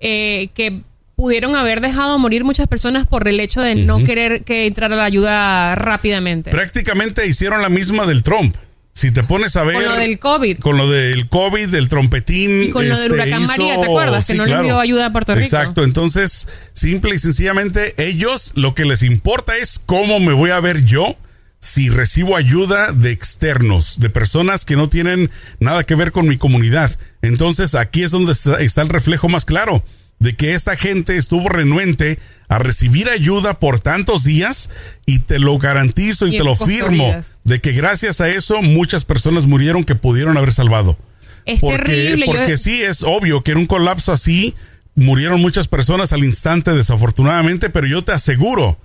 eh, 0.00 0.48
que 0.54 0.82
pudieron 1.20 1.54
haber 1.54 1.82
dejado 1.82 2.18
morir 2.18 2.44
muchas 2.44 2.66
personas 2.66 3.06
por 3.06 3.28
el 3.28 3.40
hecho 3.40 3.60
de 3.60 3.74
no 3.74 4.02
querer 4.02 4.42
que 4.42 4.66
entrara 4.66 4.96
la 4.96 5.04
ayuda 5.04 5.74
rápidamente. 5.74 6.50
Prácticamente 6.50 7.26
hicieron 7.26 7.60
la 7.60 7.68
misma 7.68 8.06
del 8.06 8.22
Trump. 8.22 8.56
Si 8.94 9.12
te 9.12 9.22
pones 9.22 9.54
a 9.56 9.64
ver. 9.64 9.74
Con 9.74 9.84
lo 9.84 9.96
del 9.96 10.18
COVID. 10.18 10.58
Con 10.60 10.76
lo 10.78 10.90
del 10.90 11.28
COVID, 11.28 11.68
del 11.68 11.88
trompetín. 11.88 12.62
Y 12.62 12.70
con 12.70 12.88
lo 12.88 12.94
del 12.94 13.12
este, 13.12 13.12
huracán 13.12 13.46
María, 13.46 13.76
¿te 13.76 13.84
acuerdas? 13.84 14.26
que 14.26 14.32
no 14.32 14.46
le 14.46 14.62
dio 14.62 14.80
ayuda 14.80 15.06
a 15.06 15.12
Puerto 15.12 15.34
Rico. 15.34 15.44
Exacto. 15.44 15.84
Entonces, 15.84 16.48
simple 16.72 17.14
y 17.14 17.18
sencillamente, 17.18 17.94
ellos 17.98 18.52
lo 18.54 18.74
que 18.74 18.86
les 18.86 19.02
importa 19.02 19.58
es 19.58 19.78
cómo 19.78 20.20
me 20.20 20.32
voy 20.32 20.50
a 20.50 20.60
ver 20.60 20.86
yo 20.86 21.16
si 21.58 21.90
recibo 21.90 22.34
ayuda 22.34 22.92
de 22.92 23.10
externos, 23.10 24.00
de 24.00 24.08
personas 24.08 24.64
que 24.64 24.76
no 24.76 24.88
tienen 24.88 25.30
nada 25.58 25.84
que 25.84 25.96
ver 25.96 26.12
con 26.12 26.26
mi 26.26 26.38
comunidad. 26.38 26.98
Entonces, 27.20 27.74
aquí 27.74 28.04
es 28.04 28.10
donde 28.10 28.32
está 28.32 28.80
el 28.80 28.88
reflejo 28.88 29.28
más 29.28 29.44
claro 29.44 29.84
de 30.20 30.36
que 30.36 30.54
esta 30.54 30.76
gente 30.76 31.16
estuvo 31.16 31.48
renuente 31.48 32.18
a 32.48 32.58
recibir 32.58 33.08
ayuda 33.08 33.58
por 33.58 33.80
tantos 33.80 34.22
días 34.22 34.70
y 35.06 35.20
te 35.20 35.38
lo 35.38 35.58
garantizo 35.58 36.26
y, 36.26 36.32
te 36.32 36.44
lo 36.44 36.54
firmo 36.54 37.16
de 37.44 37.60
que 37.60 37.72
gracias 37.72 38.20
a 38.20 38.28
eso 38.28 38.60
muchas 38.62 39.04
personas 39.04 39.46
murieron 39.46 39.82
que 39.82 39.94
pudieron 39.94 40.36
haber 40.36 40.52
salvado. 40.52 40.98
Es 41.46 41.60
porque, 41.60 41.84
terrible. 41.84 42.26
Porque 42.26 42.58
sí, 42.58 42.82
es 42.82 43.02
obvio 43.02 43.42
que 43.42 43.52
en 43.52 43.58
un 43.58 43.66
colapso 43.66 44.12
así 44.12 44.54
murieron 44.94 45.40
muchas 45.40 45.68
personas 45.68 46.12
al 46.12 46.22
instante 46.22 46.72
desafortunadamente, 46.72 47.70
pero 47.70 47.86
yo 47.86 48.02
te 48.02 48.12
aseguro 48.12 48.78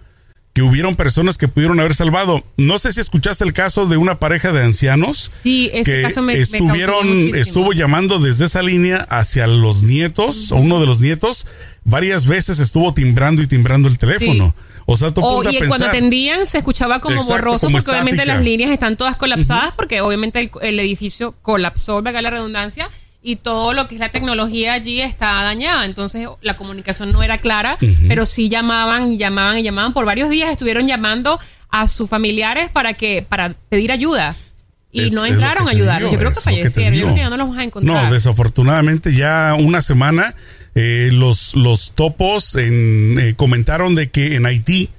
que 0.56 0.62
hubieron 0.62 0.96
personas 0.96 1.38
que 1.38 1.50
pudieron 1.50 1.82
haber 1.82 1.96
salvado. 1.96 2.42
No 2.56 2.80
sé 2.80 2.94
si 2.94 3.02
escuchaste 3.02 3.44
el 3.44 3.52
caso 3.52 3.88
de 3.88 3.98
una 3.98 4.20
pareja 4.20 4.54
de 4.54 4.64
ancianos. 4.64 5.18
Sí, 5.18 5.70
ese 5.74 6.02
caso 6.02 6.22
me 6.22 6.40
estuvieron, 6.40 7.36
estuvo 7.36 7.74
llamando 7.74 8.20
desde 8.20 8.46
esa 8.46 8.62
línea 8.62 9.06
hacia 9.10 9.48
los 9.48 9.84
nietos, 9.84 10.54
o 10.54 10.56
uno 10.56 10.80
de 10.80 10.86
los 10.86 11.02
nietos, 11.02 11.46
varias 11.84 12.26
veces 12.26 12.60
estuvo 12.60 12.94
timbrando 12.94 13.42
y 13.42 13.48
timbrando 13.48 13.90
el 13.90 13.98
teléfono. 13.98 14.56
O 14.86 14.96
sea, 14.96 15.14
tú 15.14 15.20
o, 15.26 15.44
y 15.44 15.58
cuando 15.68 15.88
atendían 15.88 16.46
se 16.46 16.60
escuchaba 16.60 17.02
como 17.02 17.22
borroso 17.24 17.70
porque 17.70 17.92
obviamente 17.92 18.26
las 18.26 18.42
líneas 18.42 18.72
están 18.72 18.96
todas 18.96 19.18
colapsadas 19.18 19.74
porque 19.76 20.00
obviamente 20.00 20.40
el, 20.40 20.52
el 20.62 20.80
edificio 20.80 21.36
colapsó, 21.42 22.02
valga 22.02 22.22
la 22.22 22.30
redundancia 22.30 22.90
y 23.26 23.38
todo 23.38 23.74
lo 23.74 23.88
que 23.88 23.96
es 23.96 24.00
la 24.00 24.10
tecnología 24.10 24.74
allí 24.74 25.02
está 25.02 25.42
dañada. 25.44 25.86
Entonces 25.86 26.28
la 26.42 26.56
comunicación 26.56 27.12
no 27.12 27.24
era 27.24 27.40
clara, 27.40 27.76
pero 28.08 28.28
sí 28.28 28.50
llamaban 28.50 29.12
y 29.12 29.18
llamaban 29.18 29.58
y 29.58 29.64
llamaban. 29.64 29.94
Por 29.94 30.06
varios 30.06 30.30
días 30.30 30.52
estuvieron 30.52 30.88
llamando 30.88 31.40
a 31.72 31.88
sus 31.88 32.08
familiares 32.08 32.70
para 32.70 32.94
que 32.94 33.26
para 33.28 33.56
pedir 33.68 33.92
ayuda. 33.92 34.36
Y 34.92 35.10
no 35.10 35.26
entraron 35.26 35.68
a 35.68 35.72
ayudar. 35.72 36.04
Yo 36.04 36.16
creo 36.16 36.32
que 36.32 36.40
fallecieron. 36.40 36.94
Yo 36.94 37.06
creo 37.06 37.16
que 37.16 37.22
ya 37.22 37.30
no 37.32 37.38
los 37.38 37.50
vas 37.50 37.58
a 37.58 37.64
encontrar. 37.64 38.06
No, 38.06 38.14
desafortunadamente 38.14 39.16
ya 39.16 39.58
una 39.60 39.82
semana 39.82 40.36
eh, 40.76 41.10
los, 41.12 41.56
los 41.56 41.94
topos 41.94 42.56
en, 42.56 43.18
eh, 43.20 43.34
comentaron 43.36 43.96
de 43.96 44.12
que 44.12 44.36
en 44.36 44.46
Haití 44.46 44.90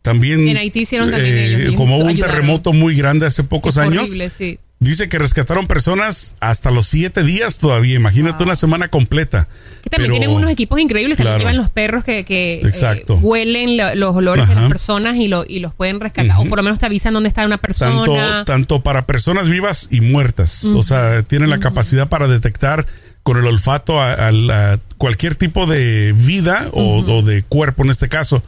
también... 0.00 0.48
En 0.48 0.56
Haití 0.56 0.80
hicieron 0.80 1.10
también 1.10 1.36
eh, 1.36 1.74
Como 1.76 1.98
hubo 1.98 2.06
un 2.06 2.18
terremoto 2.18 2.72
muy 2.72 2.96
grande 2.96 3.26
hace 3.26 3.44
pocos 3.44 3.76
años. 3.76 4.08
Horrible, 4.08 4.30
sí 4.30 4.58
Dice 4.84 5.08
que 5.08 5.18
rescataron 5.18 5.66
personas 5.66 6.34
hasta 6.40 6.70
los 6.70 6.86
siete 6.86 7.22
días 7.22 7.56
todavía. 7.58 7.94
Imagínate 7.96 8.44
una 8.44 8.54
semana 8.54 8.88
completa. 8.88 9.48
Que 9.82 9.88
también 9.90 10.10
Pero- 10.12 10.20
tienen 10.20 10.36
unos 10.36 10.50
equipos 10.50 10.78
increíbles. 10.78 11.16
También 11.16 11.32
Claro. 11.36 11.40
llevan 11.40 11.56
los 11.56 11.70
perros 11.70 12.04
que, 12.04 12.24
que, 12.24 12.60
eh, 12.62 13.04
huelen 13.08 13.76
lo- 13.78 13.94
los 13.94 14.14
olores 14.14 14.46
de 14.48 14.54
las 14.54 14.68
personas 14.68 15.16
y, 15.16 15.28
lo, 15.28 15.44
y 15.48 15.60
los 15.60 15.72
pueden 15.74 16.00
rescatar. 16.00 16.36
O 16.38 16.44
por 16.44 16.58
lo 16.58 16.62
menos 16.62 16.78
te 16.78 16.86
avisan 16.86 17.14
dónde 17.14 17.28
está 17.28 17.44
una 17.46 17.58
persona. 17.58 17.96
tanto, 18.04 18.44
tanto 18.44 18.82
para 18.82 19.06
personas 19.06 19.48
vivas 19.48 19.88
y 19.90 20.00
muertas. 20.02 20.64
O 20.64 20.82
sea, 20.82 21.22
tienen 21.22 21.48
la 21.50 21.60
capacidad 21.60 22.08
para 22.08 22.28
detectar 22.28 22.86
con 23.22 23.38
el 23.38 23.46
olfato 23.46 24.00
a, 24.02 24.78
cualquier 24.98 25.34
tipo 25.34 25.66
de 25.66 26.12
vida 26.14 26.68
o, 26.72 26.98
o 26.98 27.22
de 27.22 27.42
cuerpo 27.42 27.82
en 27.84 27.90
este 27.90 28.10
caso. 28.10 28.42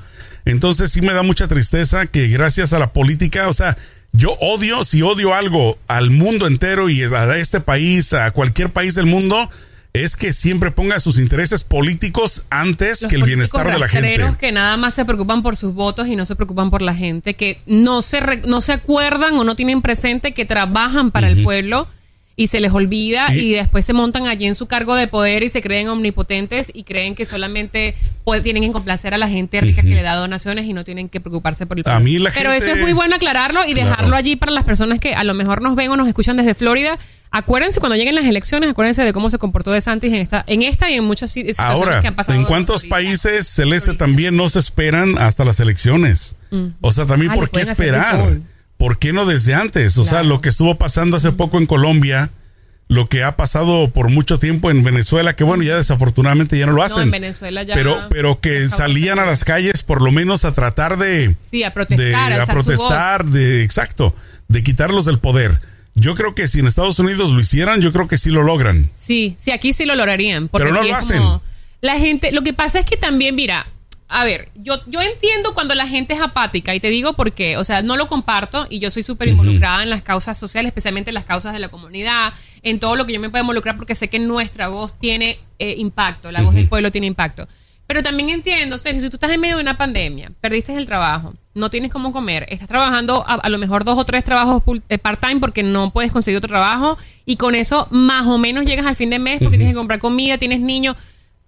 Entonces 0.45 0.93
sí 0.93 1.01
me 1.01 1.13
da 1.13 1.23
mucha 1.23 1.49
tristeza 1.49 2.07
que 2.07 2.29
gracias 2.29 2.73
a 2.73 2.79
la 2.79 2.93
política, 2.93 3.49
o 3.49 3.53
sea, 3.53 3.77
yo 4.17 4.31
odio, 4.41 4.85
si 4.85 5.03
odio 5.03 5.35
algo 5.35 5.79
al 5.89 6.11
mundo 6.11 6.47
entero 6.47 6.89
y 6.89 7.03
a 7.03 7.37
este 7.39 7.61
país, 7.61 8.13
a 8.13 8.31
cualquier 8.31 8.71
país 8.71 8.95
del 8.95 9.07
mundo, 9.07 9.49
es 9.93 10.17
que 10.17 10.33
siempre 10.33 10.71
ponga 10.71 11.01
sus 11.01 11.19
intereses 11.19 11.65
políticos 11.65 12.43
antes 12.51 13.01
Los 13.03 13.11
que 13.11 13.17
el 13.17 13.23
bienestar 13.23 13.67
de 13.71 13.79
la 13.79 13.89
gente. 13.89 14.27
que 14.39 14.53
nada 14.53 14.77
más 14.77 14.93
se 14.95 15.05
preocupan 15.07 15.43
por 15.43 15.57
sus 15.57 15.73
votos 15.75 16.07
y 16.09 16.17
no 16.17 16.27
se 16.27 16.37
preocupan 16.37 16.71
por 16.71 16.83
la 16.83 16.95
gente, 16.95 17.35
que 17.35 17.61
no 17.67 18.03
se, 18.03 18.21
re- 18.21 18.43
no 18.47 18.61
se 18.61 18.73
acuerdan 18.73 19.35
o 19.39 19.45
no 19.45 19.57
tienen 19.57 19.81
presente 19.81 20.35
que 20.35 20.45
trabajan 20.45 21.11
para 21.11 21.29
el 21.29 21.43
pueblo 21.43 21.89
y 22.39 22.49
se 22.49 22.61
les 22.61 22.71
olvida 22.73 23.35
Y- 23.35 23.53
después 23.53 23.85
se 23.87 23.95
montan 23.95 24.27
allí 24.27 24.45
en 24.47 24.55
su 24.55 24.67
cargo 24.67 24.95
de 24.95 25.09
poder 25.09 25.43
y 25.43 25.49
se 25.49 25.63
creen 25.63 25.89
omnipotentes 25.89 26.71
y 26.75 26.83
creen 26.85 27.15
que 27.15 27.25
solamente 27.25 27.95
tienen 28.43 28.63
que 28.65 28.73
complacer 28.73 29.15
a 29.15 29.19
la 29.19 29.29
gente 29.29 29.61
rica 29.61 29.81
que 29.83 29.89
le 29.89 30.03
da 30.03 30.15
donaciones 30.17 30.67
y 30.67 30.73
no 30.73 30.85
tienen 30.85 31.09
que 31.09 31.21
preocuparse 31.21 31.65
por 31.65 31.79
el 31.79 31.85
A 31.89 31.99
mí 32.01 32.19
la 32.19 32.31
Pero 32.31 32.51
gente- 32.51 32.67
eso 32.67 32.75
es 32.77 32.81
muy 32.83 32.93
bueno 32.93 33.17
aclararlo 33.17 33.61
y 33.67 33.73
Claro. 33.73 33.89
dejarlo 33.91 34.17
allí 34.17 34.37
para 34.37 34.53
las 34.53 34.65
personas 34.65 34.99
que 34.99 35.15
a 35.15 35.25
lo 35.25 35.33
mejor 35.33 35.63
nos 35.63 35.77
ven 35.77 35.91
o 35.91 35.97
nos 35.97 36.09
escuchan 36.09 36.37
desde 36.37 36.53
Florida. 36.55 36.99
Acuérdense 37.31 37.81
cuando 37.81 37.97
lleguen 37.97 38.15
las 38.15 38.25
elecciones, 38.25 38.71
acuérdense 38.71 39.03
de 39.03 39.13
cómo 39.13 39.31
se 39.31 39.39
comportó 39.39 39.71
De 39.73 39.81
Santis 39.81 40.13
en 40.13 40.19
esta, 40.21 40.45
en 40.47 40.63
esta 40.63 40.91
y 40.91 40.95
en 40.95 41.05
muchas 41.05 41.31
si- 41.31 41.41
situaciones 41.43 41.81
Ahora, 41.81 42.01
que 42.01 42.09
han 42.09 42.17
pasado. 42.17 42.39
¿en 42.39 42.45
cuántos 42.45 42.85
países 42.85 43.47
celeste 43.47 43.95
también 43.95 44.37
no 44.37 44.49
se 44.49 44.59
esperan 44.59 45.17
hasta 45.19 45.45
las 45.45 45.59
elecciones? 45.61 46.37
O 46.81 46.93
sea, 46.93 47.07
también 47.07 47.33
Ah, 47.33 47.35
por 47.35 47.49
qué 47.51 47.61
esperar? 47.61 48.39
¿Por 48.77 48.99
qué 48.99 49.13
no 49.13 49.25
desde 49.27 49.55
antes? 49.55 49.97
O 49.99 50.05
sea, 50.05 50.23
lo 50.23 50.41
que 50.41 50.49
estuvo 50.51 50.75
pasando 50.77 51.17
hace 51.17 51.33
poco 51.33 51.59
en 51.59 51.67
Colombia, 51.67 52.31
lo 52.89 53.09
que 53.09 53.25
ha 53.25 53.37
pasado 53.37 53.89
por 53.91 54.11
mucho 54.11 54.39
tiempo 54.39 54.71
en 54.71 54.83
Venezuela, 54.85 55.35
que 55.35 55.45
bueno, 55.45 55.63
ya 55.63 55.77
desafortunadamente 55.77 56.59
ya 56.59 56.67
no 56.67 56.73
lo 56.73 56.83
hacen. 56.83 56.99
No, 56.99 57.03
en 57.05 57.11
Venezuela 57.11 57.63
ya. 57.63 57.75
pero, 57.75 57.99
pero 58.11 58.41
que 58.41 58.67
salían 58.69 59.19
a 59.19 59.25
las 59.27 59.45
calles 59.45 59.83
por 59.83 60.03
lo 60.03 60.13
menos 60.13 60.45
a 60.45 60.53
tratar 60.53 60.99
de, 60.99 61.37
Sí, 61.51 61.65
a 61.65 61.73
protestar, 61.73 62.35
de- 62.35 62.41
a 62.41 62.47
protestar, 62.47 63.25
de 63.25 63.63
exacto, 63.65 64.15
de 64.49 64.63
quitarlos 64.63 65.05
del 65.07 65.19
poder. 65.19 65.59
Yo 65.95 66.15
creo 66.15 66.35
que 66.35 66.47
si 66.47 66.59
en 66.61 66.67
Estados 66.67 66.99
Unidos 66.99 67.31
lo 67.31 67.41
hicieran, 67.41 67.81
yo 67.81 67.91
creo 67.93 68.07
que 68.07 68.19
sí 68.19 68.29
lo 68.29 68.43
logran. 68.43 68.91
Sí, 68.95 69.35
sí, 69.39 69.51
aquí 69.53 69.73
sí 69.73 69.87
lo 69.87 69.95
lograrían. 69.95 70.49
Pero 70.49 70.71
no 70.73 70.83
lo 70.83 70.95
hacen. 70.95 71.17
como- 71.19 71.43
la 71.81 71.99
gente, 71.99 72.31
lo 72.33 72.43
que 72.43 72.53
pasa 72.53 72.79
es 72.81 72.85
que 72.85 72.97
también, 72.99 73.35
mira, 73.35 73.67
a 74.09 74.25
ver, 74.25 74.49
yo, 74.55 74.77
yo 74.87 75.01
entiendo 75.01 75.53
cuando 75.53 75.75
la 75.75 75.89
gente 75.89 76.15
es 76.15 76.21
apática 76.21 76.75
y 76.75 76.81
te 76.81 76.91
digo 76.91 77.15
por 77.15 77.33
qué. 77.33 77.57
O 77.57 77.65
sea, 77.65 77.83
no 77.83 77.97
lo 77.97 78.07
comparto 78.07 78.67
y 78.71 78.79
yo 78.79 78.91
soy 78.91 79.03
súper 79.03 79.29
involucrada 79.29 79.83
en 79.83 79.91
las 79.91 80.03
causas 80.03 80.39
sociales, 80.39 80.71
especialmente 80.71 81.11
en 81.11 81.15
las 81.15 81.25
causas 81.25 81.53
de 81.53 81.59
la 81.59 81.69
comunidad, 81.69 82.33
en 82.63 82.79
todo 82.79 82.95
lo 82.95 83.05
que 83.05 83.15
yo 83.15 83.21
me 83.21 83.31
puedo 83.31 83.43
involucrar 83.43 83.77
porque 83.77 83.97
sé 83.97 84.09
que 84.09 84.21
nuestra 84.21 84.69
voz 84.69 84.97
tiene 84.99 85.39
eh, 85.59 85.75
impacto, 85.79 86.31
la 86.31 86.43
voz 86.43 86.55
del 86.55 86.69
pueblo 86.69 86.93
tiene 86.93 87.09
impacto. 87.09 87.49
Pero 87.89 88.03
también 88.03 88.31
entiendo, 88.31 88.79
Sergio, 88.79 89.01
si 89.01 89.11
tú 89.11 89.17
estás 89.17 89.31
en 89.31 89.41
medio 89.41 89.57
de 89.57 89.63
una 89.63 89.77
pandemia, 89.77 90.33
perdiste 90.41 90.77
el 90.77 90.87
trabajo, 90.87 91.35
no 91.55 91.71
tienes 91.71 91.93
cómo 91.93 92.13
comer, 92.13 92.47
estás 92.49 92.69
trabajando 92.69 93.25
a, 93.27 93.35
a 93.35 93.49
lo 93.49 93.59
mejor 93.59 93.85
dos 93.85 93.97
o 93.99 94.05
tres 94.05 94.25
trabajos 94.25 94.63
eh, 94.89 94.99
part-time 94.99 95.41
porque 95.41 95.63
no 95.63 95.91
puedes 95.91 96.11
conseguir 96.11 96.39
otro 96.39 96.49
trabajo 96.49 96.99
y 97.25 97.37
con 97.37 97.55
eso 97.55 97.87
más 97.91 98.27
o 98.27 98.39
menos 98.39 98.65
llegas 98.65 98.87
al 98.87 98.97
fin 98.97 99.11
de 99.11 99.19
mes 99.19 99.39
porque 99.41 99.57
tienes 99.57 99.75
que 99.75 99.79
comprar 99.79 99.99
comida, 99.99 100.39
tienes 100.39 100.61
niños. 100.61 100.97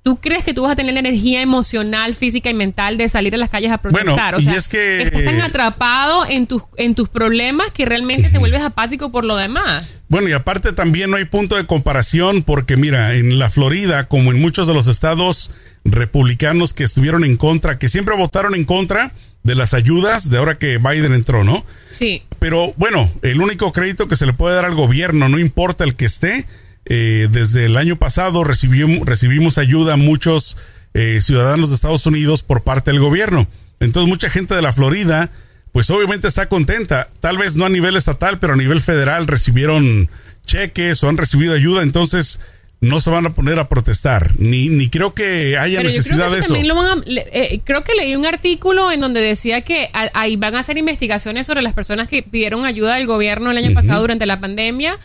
¿Tú 0.02 0.16
crees 0.20 0.42
que 0.42 0.54
tú 0.54 0.62
vas 0.62 0.72
a 0.72 0.76
tener 0.76 0.94
la 0.94 1.00
energía 1.00 1.42
emocional, 1.42 2.14
física 2.14 2.48
y 2.48 2.54
mental 2.54 2.96
de 2.96 3.08
salir 3.10 3.34
a 3.34 3.36
las 3.36 3.50
calles 3.50 3.70
a 3.72 3.76
Bueno, 3.76 4.14
protestar? 4.14 4.34
o 4.36 4.38
y 4.38 4.42
sea, 4.42 4.54
es 4.54 4.68
que- 4.68 5.02
estás 5.02 5.24
tan 5.24 5.40
atrapado 5.42 6.24
en 6.26 6.46
tus, 6.46 6.62
en 6.76 6.94
tus 6.94 7.08
problemas 7.10 7.70
que 7.72 7.84
realmente 7.84 8.30
te 8.30 8.38
vuelves 8.38 8.62
apático 8.62 9.10
por 9.12 9.24
lo 9.24 9.36
demás. 9.36 10.02
Bueno, 10.08 10.28
y 10.28 10.32
aparte 10.32 10.72
también 10.72 11.10
no 11.10 11.16
hay 11.18 11.26
punto 11.26 11.56
de 11.56 11.66
comparación 11.66 12.42
porque 12.42 12.76
mira, 12.76 13.14
en 13.16 13.38
la 13.38 13.50
Florida, 13.50 14.08
como 14.08 14.30
en 14.30 14.40
muchos 14.40 14.66
de 14.66 14.72
los 14.72 14.86
estados 14.86 15.50
republicanos 15.84 16.72
que 16.74 16.84
estuvieron 16.84 17.24
en 17.24 17.36
contra, 17.36 17.78
que 17.78 17.88
siempre 17.88 18.16
votaron 18.16 18.54
en 18.54 18.64
contra 18.64 19.12
de 19.42 19.54
las 19.54 19.74
ayudas 19.74 20.30
de 20.30 20.38
ahora 20.38 20.54
que 20.54 20.78
Biden 20.78 21.12
entró, 21.12 21.44
¿no? 21.44 21.64
Sí. 21.90 22.22
Pero 22.38 22.72
bueno, 22.76 23.10
el 23.22 23.40
único 23.40 23.72
crédito 23.72 24.08
que 24.08 24.16
se 24.16 24.26
le 24.26 24.32
puede 24.32 24.54
dar 24.54 24.64
al 24.64 24.74
gobierno, 24.74 25.28
no 25.28 25.38
importa 25.38 25.84
el 25.84 25.96
que 25.96 26.04
esté, 26.06 26.46
eh, 26.88 27.28
desde 27.30 27.66
el 27.66 27.76
año 27.76 27.96
pasado 27.96 28.44
recibimos, 28.44 29.06
recibimos 29.06 29.58
ayuda 29.58 29.94
a 29.94 29.96
muchos 29.96 30.56
eh, 30.94 31.20
ciudadanos 31.20 31.68
de 31.68 31.76
Estados 31.76 32.06
Unidos 32.06 32.42
por 32.42 32.62
parte 32.62 32.90
del 32.90 33.00
gobierno. 33.00 33.46
Entonces 33.80 34.08
mucha 34.08 34.30
gente 34.30 34.54
de 34.54 34.62
la 34.62 34.72
Florida, 34.72 35.30
pues 35.72 35.90
obviamente 35.90 36.26
está 36.28 36.48
contenta, 36.48 37.08
tal 37.20 37.38
vez 37.38 37.56
no 37.56 37.66
a 37.66 37.68
nivel 37.68 37.94
estatal, 37.96 38.38
pero 38.38 38.54
a 38.54 38.56
nivel 38.56 38.80
federal 38.80 39.26
recibieron 39.26 40.08
cheques 40.46 41.02
o 41.04 41.08
han 41.08 41.16
recibido 41.18 41.54
ayuda, 41.54 41.82
entonces 41.82 42.40
no 42.80 43.00
se 43.00 43.10
van 43.10 43.26
a 43.26 43.34
poner 43.34 43.58
a 43.58 43.68
protestar, 43.68 44.32
ni, 44.38 44.68
ni 44.68 44.88
creo 44.88 45.12
que 45.12 45.58
haya 45.58 45.78
Pero 45.78 45.90
yo 45.90 45.94
creo 45.94 46.02
necesidad 46.02 46.26
que 46.28 46.32
de 46.34 46.38
eso. 46.38 46.44
eso. 46.46 46.54
también 46.54 46.68
lo 46.68 46.74
van 46.76 46.98
a- 46.98 47.02
le- 47.04 47.26
eh, 47.32 47.60
creo 47.64 47.82
que 47.84 47.94
leí 47.94 48.14
un 48.16 48.24
artículo 48.24 48.90
en 48.92 49.00
donde 49.00 49.20
decía 49.20 49.60
que 49.62 49.90
ahí 50.14 50.36
van 50.36 50.54
a 50.54 50.60
hacer 50.60 50.78
investigaciones 50.78 51.46
sobre 51.46 51.60
las 51.62 51.72
personas 51.72 52.06
que 52.08 52.22
pidieron 52.22 52.64
ayuda 52.64 52.94
del 52.96 53.06
gobierno 53.06 53.50
el 53.50 53.58
año 53.58 53.74
pasado 53.74 54.00
durante 54.00 54.26
la 54.26 54.38
pandemia 54.40 54.96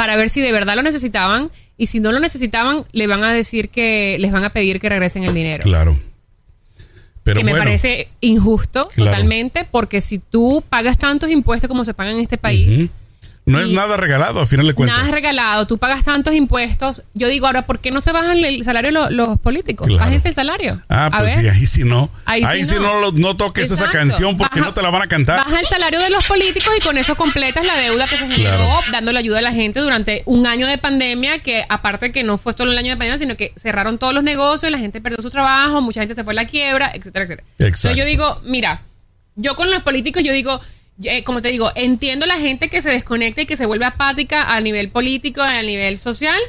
para 0.00 0.16
ver 0.16 0.30
si 0.30 0.40
de 0.40 0.50
verdad 0.50 0.76
lo 0.76 0.82
necesitaban 0.82 1.50
y 1.76 1.88
si 1.88 2.00
no 2.00 2.10
lo 2.10 2.20
necesitaban 2.20 2.84
le 2.92 3.06
van 3.06 3.22
a 3.22 3.34
decir 3.34 3.68
que 3.68 4.16
les 4.18 4.32
van 4.32 4.44
a 4.44 4.48
pedir 4.48 4.80
que 4.80 4.88
regresen 4.88 5.24
el 5.24 5.34
dinero. 5.34 5.62
Claro. 5.62 5.94
Pero 7.22 7.40
que 7.40 7.44
me 7.44 7.52
parece 7.54 8.08
injusto 8.22 8.88
Claro. 8.94 9.10
totalmente 9.10 9.66
porque 9.70 10.00
si 10.00 10.18
tú 10.18 10.64
pagas 10.70 10.96
tantos 10.96 11.30
impuestos 11.30 11.68
como 11.68 11.84
se 11.84 11.92
pagan 11.92 12.14
en 12.14 12.22
este 12.22 12.38
país, 12.38 12.88
no 13.46 13.58
es 13.58 13.72
nada 13.72 13.96
regalado, 13.96 14.38
a 14.40 14.46
final 14.46 14.66
de 14.66 14.74
cuentas. 14.74 14.96
Nada 14.98 15.08
es 15.08 15.14
regalado, 15.14 15.66
tú 15.66 15.78
pagas 15.78 16.04
tantos 16.04 16.34
impuestos. 16.34 17.02
Yo 17.14 17.26
digo, 17.26 17.46
ahora, 17.46 17.62
¿por 17.66 17.80
qué 17.80 17.90
no 17.90 18.00
se 18.00 18.12
bajan 18.12 18.36
el 18.44 18.62
salario 18.64 18.92
lo- 18.92 19.10
los 19.10 19.38
políticos? 19.40 19.88
Claro. 19.88 20.04
Bájense 20.04 20.28
el 20.28 20.34
salario. 20.34 20.80
Ah, 20.88 21.06
A 21.06 21.18
pues 21.18 21.36
ver. 21.36 21.44
sí, 21.44 21.48
ahí 21.58 21.66
sí 21.66 21.84
no. 21.84 22.10
Ahí, 22.26 22.42
Ahí 22.44 22.62
sí 22.64 22.74
sí 22.74 22.80
no. 22.80 23.10
no, 23.10 23.36
toques 23.36 23.70
esa 23.70 23.90
canción 23.90 24.36
porque 24.36 24.60
Baja- 24.60 24.68
no 24.68 24.74
te 24.74 24.82
la 24.82 24.90
van 24.90 25.02
a 25.02 25.06
cantar. 25.08 25.38
Baja 25.44 25.58
el 25.58 25.66
salario 25.66 25.98
de 26.00 26.10
los 26.10 26.24
políticos 26.26 26.72
y 26.78 26.80
con 26.82 26.96
eso 26.98 27.16
completas 27.16 27.66
la 27.66 27.76
deuda 27.76 28.06
que 28.06 28.16
se 28.16 28.28
generó 28.28 28.56
Claro. 28.58 28.80
dando 28.92 29.12
la 29.12 29.18
ayuda 29.18 29.38
a 29.38 29.42
la 29.42 29.52
gente 29.52 29.80
durante 29.80 30.22
un 30.26 30.46
año 30.46 30.66
de 30.68 30.78
pandemia, 30.78 31.38
que 31.40 31.64
aparte 31.68 32.12
que 32.12 32.22
no 32.22 32.38
fue 32.38 32.52
solo 32.52 32.70
el 32.72 32.78
año 32.78 32.90
de 32.90 32.96
pandemia, 32.98 33.18
sino 33.18 33.36
que 33.36 33.52
cerraron 33.56 33.98
todos 33.98 34.14
los 34.14 34.22
negocios, 34.22 34.70
la 34.70 34.78
gente 34.78 35.00
perdió 35.00 35.20
su 35.22 35.30
trabajo, 35.30 35.80
mucha 35.80 36.00
gente 36.02 36.14
se 36.14 36.22
fue 36.22 36.34
a 36.34 36.36
la 36.36 36.44
quiebra, 36.46 36.92
etcétera, 36.94 37.24
etcétera. 37.24 37.46
Exacto. 37.58 37.64
Entonces 37.88 37.96
yo 37.96 38.04
digo, 38.04 38.40
mira, 38.44 38.82
yo 39.34 39.56
con 39.56 39.70
los 39.70 39.82
políticos, 39.82 40.22
yo 40.22 40.32
digo, 40.32 40.60
eh, 41.04 41.24
como 41.24 41.40
te 41.42 41.48
digo, 41.48 41.70
entiendo 41.74 42.26
la 42.26 42.38
gente 42.38 42.68
que 42.68 42.82
se 42.82 42.90
desconecta 42.90 43.42
y 43.42 43.46
que 43.46 43.56
se 43.56 43.66
vuelve 43.66 43.84
apática 43.84 44.54
a 44.54 44.60
nivel 44.60 44.88
político, 44.90 45.42
a 45.42 45.62
nivel 45.62 45.98
social, 45.98 46.40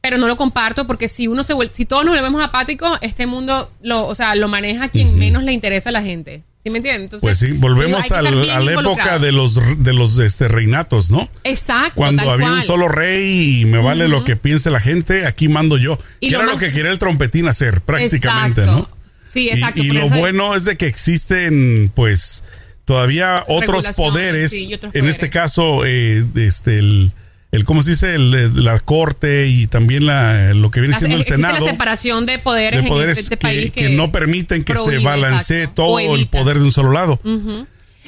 pero 0.00 0.16
no 0.18 0.26
lo 0.26 0.36
comparto 0.36 0.86
porque 0.86 1.08
si 1.08 1.28
uno 1.28 1.42
se 1.42 1.52
vuelve, 1.52 1.74
si 1.74 1.84
todos 1.84 2.04
nos 2.04 2.14
volvemos 2.14 2.42
apáticos, 2.42 2.98
este 3.02 3.26
mundo 3.26 3.70
lo, 3.82 4.06
o 4.06 4.14
sea, 4.14 4.34
lo 4.34 4.48
maneja 4.48 4.88
quien 4.88 5.18
menos 5.18 5.42
le 5.42 5.52
interesa 5.52 5.90
a 5.90 5.92
la 5.92 6.02
gente. 6.02 6.42
¿Sí 6.62 6.68
me 6.68 6.76
entiendes? 6.76 7.04
Entonces, 7.04 7.26
Pues 7.26 7.38
sí, 7.38 7.52
volvemos 7.52 8.12
al- 8.12 8.26
a 8.50 8.60
la 8.60 8.72
época 8.72 9.18
de 9.18 9.32
los 9.32 9.58
de 9.82 9.94
los 9.94 10.18
este 10.18 10.46
reinatos, 10.46 11.08
¿no? 11.10 11.26
Exacto. 11.42 11.92
Cuando 11.94 12.30
había 12.30 12.52
un 12.52 12.62
solo 12.62 12.86
rey 12.86 13.60
y 13.62 13.64
me 13.64 13.78
vale 13.78 14.08
lo 14.08 14.24
que 14.24 14.36
piense 14.36 14.70
la 14.70 14.78
gente, 14.80 15.24
aquí 15.26 15.48
mando 15.48 15.78
yo. 15.78 15.98
Y 16.20 16.28
que 16.28 16.34
lo 16.34 16.42
era 16.42 16.52
lo 16.52 16.58
que 16.58 16.70
quería 16.70 16.90
el 16.92 16.98
trompetín 16.98 17.48
hacer, 17.48 17.80
prácticamente, 17.80 18.60
Exacto. 18.62 18.88
¿no? 18.90 18.96
Sí, 19.26 19.44
Y- 19.44 19.48
exacto. 19.50 19.82
Y, 19.82 19.86
lo 19.88 20.02
ponerse- 20.02 20.18
bueno 20.18 20.54
es 20.54 20.64
de 20.66 20.76
que 20.76 20.86
existen, 20.86 21.90
pues, 21.94 22.44
todavía 22.90 23.44
otros 23.46 23.86
poderes. 23.96 24.50
sí, 24.50 24.76
en 24.94 25.08
este 25.08 25.30
caso, 25.30 25.84
eh, 25.86 26.24
este, 26.34 26.78
el, 26.80 27.12
el, 27.52 27.64
¿cómo 27.64 27.84
se 27.84 27.90
dice? 27.90 28.14
El, 28.16 28.64
la 28.64 28.78
corte 28.80 29.46
y 29.46 29.68
también 29.68 30.06
la, 30.06 30.54
lo 30.54 30.72
que 30.72 30.80
viene 30.80 30.98
siendo 30.98 31.16
el 31.16 31.22
Senado. 31.22 31.64
la 31.64 31.70
separación 31.70 32.26
de 32.26 32.40
poderes, 32.40 32.82
de 32.82 32.88
poderes 32.88 33.18
en 33.18 33.22
este 33.22 33.36
que, 33.36 33.40
país 33.42 33.70
que 33.70 33.90
no 33.90 34.10
permiten 34.10 34.64
que 34.64 34.74
se 34.74 34.98
balancee 34.98 35.60
exacto, 35.62 35.84
todo 35.86 36.00
el 36.16 36.26
poder 36.26 36.58
de 36.58 36.64
un 36.64 36.72
solo 36.72 36.90
lado. 36.90 37.20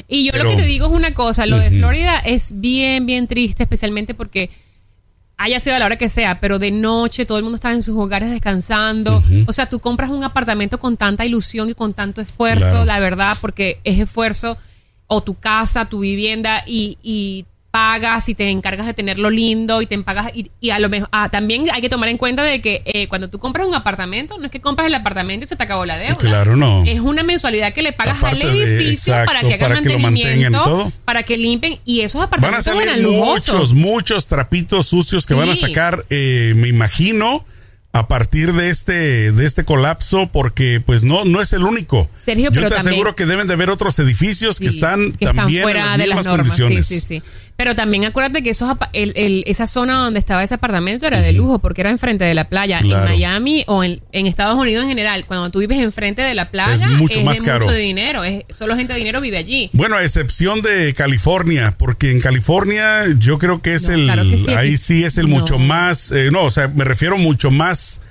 Y 0.09 0.25
yo 0.25 0.33
Pero- 0.33 0.45
lo 0.45 0.51
que 0.51 0.57
te 0.57 0.67
digo 0.67 0.87
es 0.87 0.93
una 0.93 1.15
cosa, 1.15 1.47
lo 1.47 1.59
de 1.59 1.71
Florida 1.71 2.19
es 2.19 2.61
bien, 2.61 3.07
bien 3.07 3.29
triste, 3.29 3.63
especialmente 3.63 4.15
porque 4.15 4.51
haya 5.37 5.59
sido 5.61 5.77
a 5.77 5.79
la 5.79 5.87
hora 5.87 5.97
que 5.97 6.09
sea, 6.09 6.39
pero 6.41 6.59
de 6.59 6.71
noche 6.71 7.25
todo 7.27 7.37
el 7.39 7.45
mundo 7.45 7.57
está 7.57 7.73
en 7.73 7.83
sus 7.83 7.97
hogares 7.97 8.31
descansando. 8.31 9.23
O 9.47 9.53
sea, 9.53 9.67
tú 9.69 9.79
compras 9.81 10.11
un 10.11 10.25
apartamento 10.25 10.79
con 10.79 10.97
tanta 10.97 11.25
ilusión 11.27 11.69
y 11.71 11.75
con 11.75 11.93
tanto 11.95 12.21
esfuerzo, 12.21 12.67
Claro. 12.69 12.85
la 12.85 13.01
verdad, 13.01 13.37
porque 13.41 13.79
es 13.85 13.99
esfuerzo, 13.99 14.57
o 15.13 15.23
tu 15.23 15.35
casa, 15.35 15.85
tu 15.87 16.01
vivienda, 16.01 16.63
y, 16.67 16.99
y 17.03 17.45
pagas 17.71 18.29
y 18.29 18.35
te 18.35 18.51
encargas 18.51 18.87
de 18.87 18.93
tenerlo 18.93 19.31
lindo 19.31 19.81
y 19.81 19.87
te 19.87 19.97
pagas 20.01 20.31
y, 20.35 20.51
y 20.61 20.69
a 20.69 20.79
lo 20.79 20.91
mejor 20.91 21.09
ah, 21.11 21.31
también 21.31 21.65
hay 21.73 21.81
que 21.81 21.89
tomar 21.89 22.11
en 22.11 22.19
cuenta 22.19 22.43
de 22.43 22.61
que 22.61 22.83
eh, 22.85 23.09
cuando 23.09 23.31
tú 23.31 23.39
compras 23.39 23.67
un 23.67 23.75
apartamento 23.75 24.37
no 24.37 24.45
es 24.45 24.51
que 24.51 24.61
compras 24.61 24.89
el 24.89 24.95
apartamento 24.95 25.47
y 25.47 25.49
se 25.49 25.57
te 25.57 25.63
acabó 25.63 25.87
la 25.87 25.97
deuda 25.97 26.17
Claro, 26.17 26.55
no. 26.55 26.85
es 26.85 27.01
una 27.01 27.23
mensualidad 27.23 27.73
que 27.73 27.81
le 27.81 27.95
pagas 27.95 28.19
Aparte 28.19 28.43
al 28.43 28.53
de- 28.53 28.63
edificio 28.77 29.15
exacto, 29.15 29.27
para 29.33 29.41
que 29.41 29.55
hagan 29.55 29.71
para 29.71 29.81
que 29.81 29.97
mantenimiento 29.99 30.63
todo. 30.63 30.93
para 31.07 31.23
que 31.23 31.39
limpien 31.39 31.79
y 31.87 32.01
esos 32.03 32.19
Van 32.21 32.25
a 32.25 32.59
apartamentos 32.59 32.65
salir 32.65 33.09
muchos, 33.09 33.73
muchos 33.73 34.27
trapitos 34.27 34.89
sucios 34.89 35.25
que 35.27 35.33
van 35.33 35.49
a 35.49 35.57
sacar, 35.57 36.05
eh, 36.11 36.53
me 36.55 36.69
imagino, 36.69 37.47
a 37.95 38.09
partir 38.09 38.55
de 38.55 38.71
este, 38.71 39.33
de 39.33 39.45
este 39.47 39.65
colapso, 39.65 40.31
porque 40.33 40.83
pues 40.85 41.05
no, 41.05 41.25
no 41.27 41.43
es 41.43 41.53
el 41.53 41.63
único. 41.63 42.09
Sergio, 42.19 42.45
Yo 42.47 42.53
pero 42.53 42.69
te 42.69 42.75
también- 42.77 42.89
aseguro 42.95 43.15
que 43.17 43.27
deben 43.27 43.47
de 43.47 43.53
haber 43.53 43.69
otros 43.71 43.99
edificios 43.99 44.59
que 44.59 44.69
están 44.69 45.13
que 45.13 45.27
están 45.27 45.37
también 45.37 45.69
en 45.69 45.77
las 45.77 45.99
mismas 45.99 46.27
condiciones. 46.27 46.87
Sí, 46.87 47.01
sí, 47.01 47.21
sí. 47.21 47.23
Pero 47.57 47.75
también 47.75 48.05
acuérdate 48.05 48.43
que 48.43 48.51
esos, 48.51 48.71
el- 48.93 49.13
el- 49.15 49.45
esa 49.47 49.67
zona 49.67 49.99
donde 49.99 50.19
estaba 50.19 50.43
ese 50.43 50.55
apartamento 50.55 51.07
era 51.07 51.21
de 51.21 51.33
lujo 51.33 51.59
porque 51.61 51.83
era 51.83 51.91
enfrente 51.91 52.25
de 52.25 52.35
la 52.35 52.45
playa. 52.49 52.81
Claro. 52.81 53.05
En 53.05 53.11
Miami 53.13 53.63
o 53.69 53.85
en, 53.85 54.01
en 54.13 54.27
Estados 54.27 54.57
Unidos 54.59 54.83
en 54.85 54.89
general, 54.89 55.27
cuando 55.27 55.51
tú 55.51 55.61
vives 55.61 55.79
enfrente 55.79 56.23
de 56.23 56.35
la 56.35 56.51
playa, 56.51 56.87
Es 56.87 56.93
mucho 56.93 57.21
más 57.23 57.39
de 57.39 57.45
caro. 57.45 57.67
mucho 57.67 57.77
dinero. 57.77 58.25
Es, 58.25 58.45
solo 58.57 58.75
gente 58.75 58.95
de 58.95 58.99
dinero 58.99 59.21
vive 59.21 59.37
allí. 59.39 59.71
Bueno, 59.75 59.97
a 59.97 60.03
excepción 60.03 60.61
de 60.63 60.93
California, 60.95 61.75
porque 61.79 62.11
en 62.11 62.21
California 62.21 63.05
yo 63.19 63.39
creo 63.39 63.61
que 63.63 63.75
es 63.75 63.87
No, 63.89 63.95
el, 63.95 64.05
claro 64.05 64.23
que 64.25 64.39
sí, 64.39 64.51
ahí 64.53 64.77
sí 64.77 65.05
es 65.05 65.19
el 65.19 65.29
no. 65.31 65.37
mucho 65.39 65.59
más, 65.59 66.11
eh, 66.13 66.31
no, 66.33 66.43
o 66.45 66.51
sea, 66.51 66.69
me 66.69 66.85
refiero 66.85 67.17
mucho 67.19 67.51
más 67.51 68.03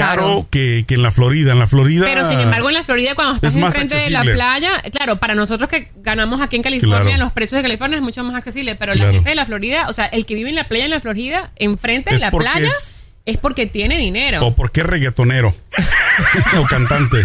caro 0.00 0.22
Caro. 0.26 0.46
que, 0.50 0.84
que 0.86 0.94
en 0.94 1.02
la 1.02 1.10
Florida. 1.12 1.52
En 1.52 1.58
la 1.58 1.66
Florida. 1.66 2.04
Pero 2.06 2.24
sin 2.24 2.38
embargo, 2.40 2.68
en 2.68 2.74
la 2.74 2.84
Florida, 2.84 3.14
cuando 3.14 3.34
estás 3.36 3.54
es 3.54 3.62
enfrente 3.62 3.96
de 3.96 4.10
la 4.10 4.22
playa, 4.22 4.82
claro, 4.92 5.16
para 5.16 5.34
nosotros 5.34 5.68
que 5.68 5.90
ganamos 5.96 6.40
aquí 6.40 6.56
en 6.56 6.62
California, 6.62 7.00
Claro. 7.02 7.18
los 7.24 7.32
precios 7.32 7.58
de 7.58 7.62
California 7.62 7.96
es 7.96 8.02
mucho 8.02 8.22
más 8.24 8.34
accesible. 8.36 8.74
Pero 8.76 8.92
Claro. 8.92 9.08
la 9.08 9.14
gente 9.14 9.30
de 9.30 9.36
la 9.36 9.46
Florida, 9.46 9.86
o 9.88 9.92
sea, 9.92 10.06
el 10.06 10.26
que 10.26 10.34
vive 10.34 10.48
en 10.50 10.56
la 10.56 10.64
playa 10.64 10.84
en 10.86 10.90
la 10.90 11.00
Florida, 11.00 11.52
enfrente 11.56 12.12
de 12.14 12.18
la 12.18 12.30
playa, 12.30 12.66
es- 12.66 13.14
es, 13.26 13.36
porque 13.36 13.66
tiene 13.66 13.96
dinero. 13.98 14.44
O 14.44 14.56
porque 14.56 14.80
es 14.80 14.86
reggaetonero. 14.86 15.54
o 16.58 16.64
cantante. 16.66 17.22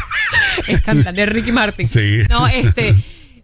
es 0.68 0.82
cantante 0.82 1.26
Ricky 1.26 1.52
Martin. 1.52 1.88
Sí. 1.88 2.20
No, 2.30 2.48
este. 2.48 2.96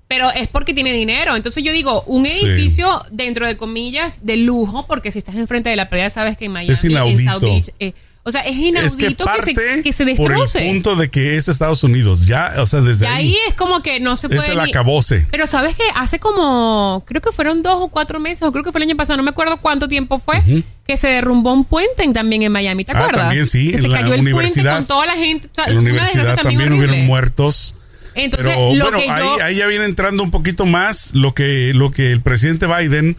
Pero 0.08 0.30
es 0.30 0.50
porque 0.50 0.74
tiene 0.74 0.92
dinero. 0.92 1.38
Entonces 1.38 1.64
yo 1.64 1.72
digo, 1.72 2.04
un 2.04 2.26
Sí. 2.26 2.46
edificio 2.46 3.02
dentro 3.12 3.48
de 3.48 3.56
comillas 3.56 4.26
de 4.26 4.36
lujo, 4.36 4.86
porque 4.86 5.10
si 5.12 5.20
estás 5.20 5.36
enfrente 5.36 5.70
de 5.70 5.78
la 5.78 5.90
playa 5.90 6.10
sabes 6.10 6.36
que 6.38 6.46
en 6.46 6.52
Miami, 6.52 6.74
Es 6.74 6.84
en. 6.84 6.92
South 7.26 7.42
Beach, 7.42 7.70
eh, 7.80 7.94
o 8.24 8.32
sea, 8.32 8.42
es 8.42 8.54
Es 8.54 8.60
inaudito 8.60 9.25
que 9.25 9.25
parte 9.25 9.54
que, 9.54 9.75
se, 9.78 9.84
que 9.84 9.94
se 9.94 10.04
por 10.16 10.32
el 10.32 10.40
destroce. 10.42 10.68
punto 10.70 10.96
de 10.96 11.10
que 11.10 11.38
es 11.38 11.48
Estados 11.48 11.84
Unidos. 11.84 12.28
Ya, 12.28 12.54
o 12.60 12.66
sea, 12.66 12.82
desde 12.82 13.06
y 13.06 13.10
ahí 13.10 13.38
es 13.48 13.54
como 13.56 13.82
que 13.82 14.00
no 14.00 14.16
se 14.16 14.28
es 14.28 14.36
puede. 14.36 14.51
el 14.51 14.58
ni- 14.63 14.70
acabose. 14.70 15.25
Pero 15.32 15.48
sabes 15.48 15.75
que 15.75 15.84
hace 15.96 16.20
como, 16.20 17.04
creo 17.08 17.22
que 17.22 17.32
fueron 17.32 17.63
dos 17.63 17.78
o 17.80 17.88
cuatro 17.88 18.20
meses, 18.20 18.44
o 18.44 18.51
creo 18.51 18.63
que 18.63 18.72
fue 18.72 18.80
el 18.84 18.90
año 18.90 18.96
pasado, 18.98 19.18
no 19.18 19.24
me 19.24 19.32
acuerdo 19.32 19.58
cuánto 19.58 19.88
tiempo 19.88 20.20
fue, 20.20 20.42
que 20.86 20.98
se 20.98 21.08
derrumbó 21.08 21.54
un 21.54 21.66
puente 21.66 22.04
en- 22.04 22.13
también 22.13 22.44
en 22.44 22.51
Miami, 22.51 22.86
¿te 22.86 22.94
Ah, 22.94 23.00
acuerdas? 23.00 23.22
también 23.24 23.46
sí, 23.48 23.72
que 23.72 23.78
en 23.78 23.82
se 23.84 23.88
la 23.88 24.01
cayó 24.01 24.13
el 24.13 24.22
universidad. 24.22 24.63
puente 24.75 24.78
con 24.78 24.86
toda 24.88 25.06
la 25.08 25.13
gente. 25.16 25.48
o 25.51 25.56
sea, 25.56 25.66
En 25.66 25.74
la 25.74 25.80
es 25.80 25.84
universidad 25.86 26.36
también 26.38 26.74
hubieron 26.74 26.90
horrible. 26.90 27.08
muertos. 27.08 27.75
Entonces, 28.13 28.54
Pero 28.54 28.75
lo 28.75 28.84
bueno, 28.84 28.98
que 29.00 29.10
ahí, 29.10 29.24
yo, 29.24 29.44
ahí 29.44 29.56
ya 29.56 29.68
viene 29.68 29.86
entrando 29.86 30.22
un 30.22 30.32
poquito 30.32 30.66
más 30.66 31.12
lo 31.16 31.34
que, 31.34 31.72
lo 31.74 31.92
que 31.92 32.12
el 32.12 32.20
presidente 32.22 32.68
Biden 32.68 33.16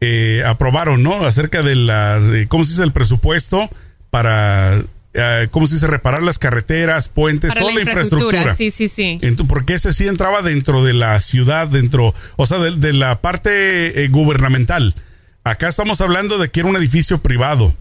eh, 0.00 0.44
aprobaron, 0.46 1.02
¿no? 1.02 1.24
Acerca 1.26 1.62
de 1.64 1.74
la, 1.74 2.20
¿cómo 2.46 2.64
se 2.64 2.70
dice? 2.70 2.84
El 2.84 2.92
presupuesto 2.92 3.68
para, 4.10 4.80
eh, 5.14 5.48
¿cómo 5.50 5.66
se 5.66 5.74
dice? 5.74 5.86
Reparar 5.86 6.22
las 6.22 6.38
carreteras, 6.38 7.08
puentes, 7.08 7.50
para 7.50 7.60
toda 7.60 7.74
la 7.74 7.80
infraestructura. 7.82 8.54
Sí, 8.54 8.70
sí, 8.70 8.88
sí. 8.88 9.18
Porque 9.48 9.74
ese 9.74 9.92
sí 9.92 10.06
entraba 10.08 10.42
dentro 10.42 10.82
de 10.84 10.94
la 10.94 11.18
ciudad, 11.20 11.68
dentro, 11.68 12.14
o 12.36 12.46
sea, 12.46 12.58
de, 12.58 12.76
de 12.76 12.92
la 12.92 13.20
parte 13.20 14.04
eh, 14.04 14.08
gubernamental. 14.08 14.94
Acá 15.44 15.68
estamos 15.68 16.00
hablando 16.00 16.38
de 16.38 16.50
que 16.50 16.60
era 16.60 16.68
un 16.68 16.76
edificio 16.76 17.18
privado. 17.18 17.74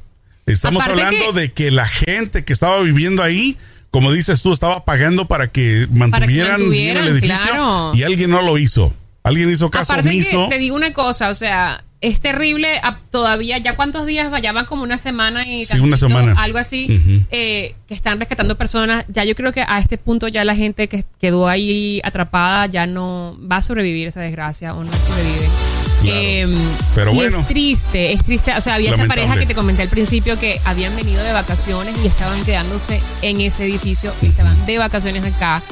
Estamos 0.46 0.84
Aparte 0.84 1.04
hablando 1.04 1.34
que- 1.34 1.40
de 1.42 1.52
que 1.52 1.72
la 1.72 1.88
gente 1.88 2.46
que 2.46 2.54
estaba 2.54 2.80
viviendo 2.82 3.22
ahí, 3.24 3.58
como 3.92 4.12
dices 4.14 4.42
tú, 4.42 4.54
estaba 4.54 4.86
pagando 4.86 5.28
para 5.28 5.48
que 5.48 5.88
mantuvieran, 5.92 6.70
bien 6.70 6.98
el 6.98 7.08
edificio 7.08 7.50
claro. 7.50 7.92
y 7.94 8.04
alguien 8.04 8.30
no 8.30 8.42
lo 8.42 8.58
hizo. 8.58 8.94
Alguien 9.24 9.50
hizo 9.50 9.70
caso 9.70 9.92
Aparte 9.94 10.10
omiso. 10.10 10.44
que 10.48 10.56
te 10.56 10.60
digo 10.60 10.76
una 10.78 10.94
cosa, 10.94 11.28
o 11.30 11.34
sea, 11.34 11.84
es 12.00 12.20
terrible 12.20 12.80
todavía, 13.10 13.58
ya 13.58 13.76
cuántos 13.76 14.06
días, 14.06 14.30
ya 14.42 14.52
van 14.52 14.66
como 14.66 14.84
una 14.84 14.98
semana 15.00 15.42
y 15.48 15.64
Sí, 15.64 15.80
una 15.80 15.98
semana. 15.98 16.36
algo 16.38 16.60
así, 16.60 17.26
eh, 17.32 17.74
que 17.88 17.94
están 17.96 18.20
rescatando 18.20 18.56
personas. 18.56 19.06
Ya 19.08 19.24
yo 19.24 19.36
creo 19.36 19.52
que 19.52 19.62
a 19.68 19.80
este 19.80 19.98
punto 19.98 20.28
ya 20.28 20.46
la 20.46 20.56
gente 20.56 20.88
que 20.88 21.04
quedó 21.20 21.48
ahí 21.48 22.00
atrapada 22.04 22.68
ya 22.68 22.86
no 22.86 23.38
va 23.52 23.58
a 23.58 23.62
sobrevivir 23.62 24.08
esa 24.08 24.22
desgracia 24.22 24.74
o 24.76 24.84
no 24.84 24.92
sobrevive. 24.92 25.48
Claro. 26.04 26.18
Eh, 26.20 26.48
Pero 26.94 27.12
y 27.14 27.16
bueno. 27.16 27.40
es 27.40 27.48
triste, 27.48 28.12
es 28.14 28.24
triste. 28.24 28.54
O 28.56 28.62
sea, 28.62 28.76
había 28.76 28.92
esta 28.92 29.08
pareja 29.08 29.36
que 29.40 29.48
te 29.48 29.56
comenté 29.56 29.82
al 29.82 29.90
principio 29.90 30.38
que 30.40 30.60
habían 30.66 30.96
venido 30.96 31.24
de 31.24 31.32
vacaciones 31.34 31.96
y 32.04 32.08
estaban 32.08 32.44
quedándose 32.46 33.02
en 33.24 33.42
ese 33.42 33.66
edificio, 33.66 34.14
estaban 34.22 34.64
de 34.68 34.78
vacaciones 34.78 35.26
acá 35.26 35.64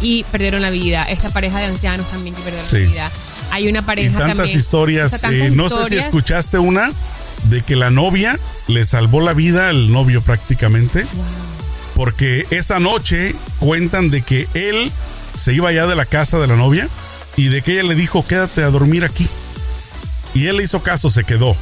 y 0.00 0.22
perdieron 0.32 0.62
la 0.62 0.70
vida. 0.70 1.04
Esta 1.04 1.28
pareja 1.28 1.58
de 1.58 1.66
ancianos 1.66 2.08
también 2.10 2.34
que 2.34 2.40
perdieron 2.40 2.66
Sí. 2.66 2.78
la 2.78 2.90
vida. 2.90 3.10
Hay 3.50 3.68
una 3.68 3.80
y 3.80 3.82
pareja 3.82 4.18
tantas 4.18 4.36
también. 4.36 4.58
historias. 4.58 5.12
o 5.12 5.18
sea, 5.18 5.30
tantas 5.30 5.48
eh, 5.48 5.50
no 5.50 5.68
sé 5.68 5.84
si 5.88 5.96
escuchaste 5.96 6.58
una 6.58 6.90
de 7.44 7.62
que 7.62 7.76
la 7.76 7.90
novia 7.90 8.38
le 8.66 8.84
salvó 8.84 9.20
la 9.20 9.34
vida 9.34 9.68
al 9.68 9.90
novio 9.90 10.22
prácticamente. 10.22 11.06
Porque 11.94 12.46
esa 12.50 12.78
noche 12.78 13.34
cuentan 13.58 14.10
de 14.10 14.22
que 14.22 14.46
él 14.54 14.92
se 15.34 15.52
iba 15.52 15.72
ya 15.72 15.86
de 15.86 15.96
la 15.96 16.04
casa 16.04 16.38
de 16.38 16.46
la 16.46 16.56
novia 16.56 16.88
y 17.36 17.48
de 17.48 17.62
que 17.62 17.72
ella 17.72 17.82
le 17.84 17.94
dijo, 17.94 18.26
quédate 18.26 18.62
a 18.62 18.70
dormir 18.70 19.04
aquí. 19.04 19.26
Y 20.34 20.46
él 20.46 20.58
le 20.58 20.64
hizo 20.64 20.82
caso, 20.82 21.10
se 21.10 21.24
quedó. 21.24 21.56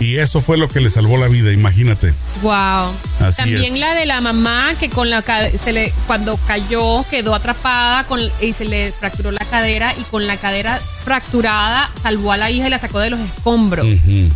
Y 0.00 0.18
eso 0.18 0.40
fue 0.40 0.58
lo 0.58 0.68
que 0.68 0.80
le 0.80 0.90
salvó 0.90 1.16
la 1.16 1.28
vida, 1.28 1.52
imagínate. 1.52 2.12
Wow. 2.42 2.92
Así 3.20 3.38
También 3.42 3.74
es. 3.74 3.80
la 3.80 3.94
de 3.94 4.06
la 4.06 4.20
mamá 4.20 4.74
que 4.78 4.90
con 4.90 5.08
la 5.08 5.22
se 5.22 5.72
le 5.72 5.92
cuando 6.06 6.36
cayó 6.46 7.04
quedó 7.08 7.34
atrapada 7.34 8.04
con 8.04 8.20
y 8.40 8.52
se 8.52 8.64
le 8.64 8.92
fracturó 8.92 9.30
la 9.30 9.44
cadera 9.44 9.94
y 9.98 10.02
con 10.04 10.26
la 10.26 10.36
cadera 10.36 10.78
fracturada 10.78 11.90
salvó 12.02 12.32
a 12.32 12.36
la 12.36 12.50
hija 12.50 12.66
y 12.66 12.70
la 12.70 12.78
sacó 12.78 12.98
de 12.98 13.10
los 13.10 13.20
escombros. 13.20 13.86
Ujú, 13.86 14.28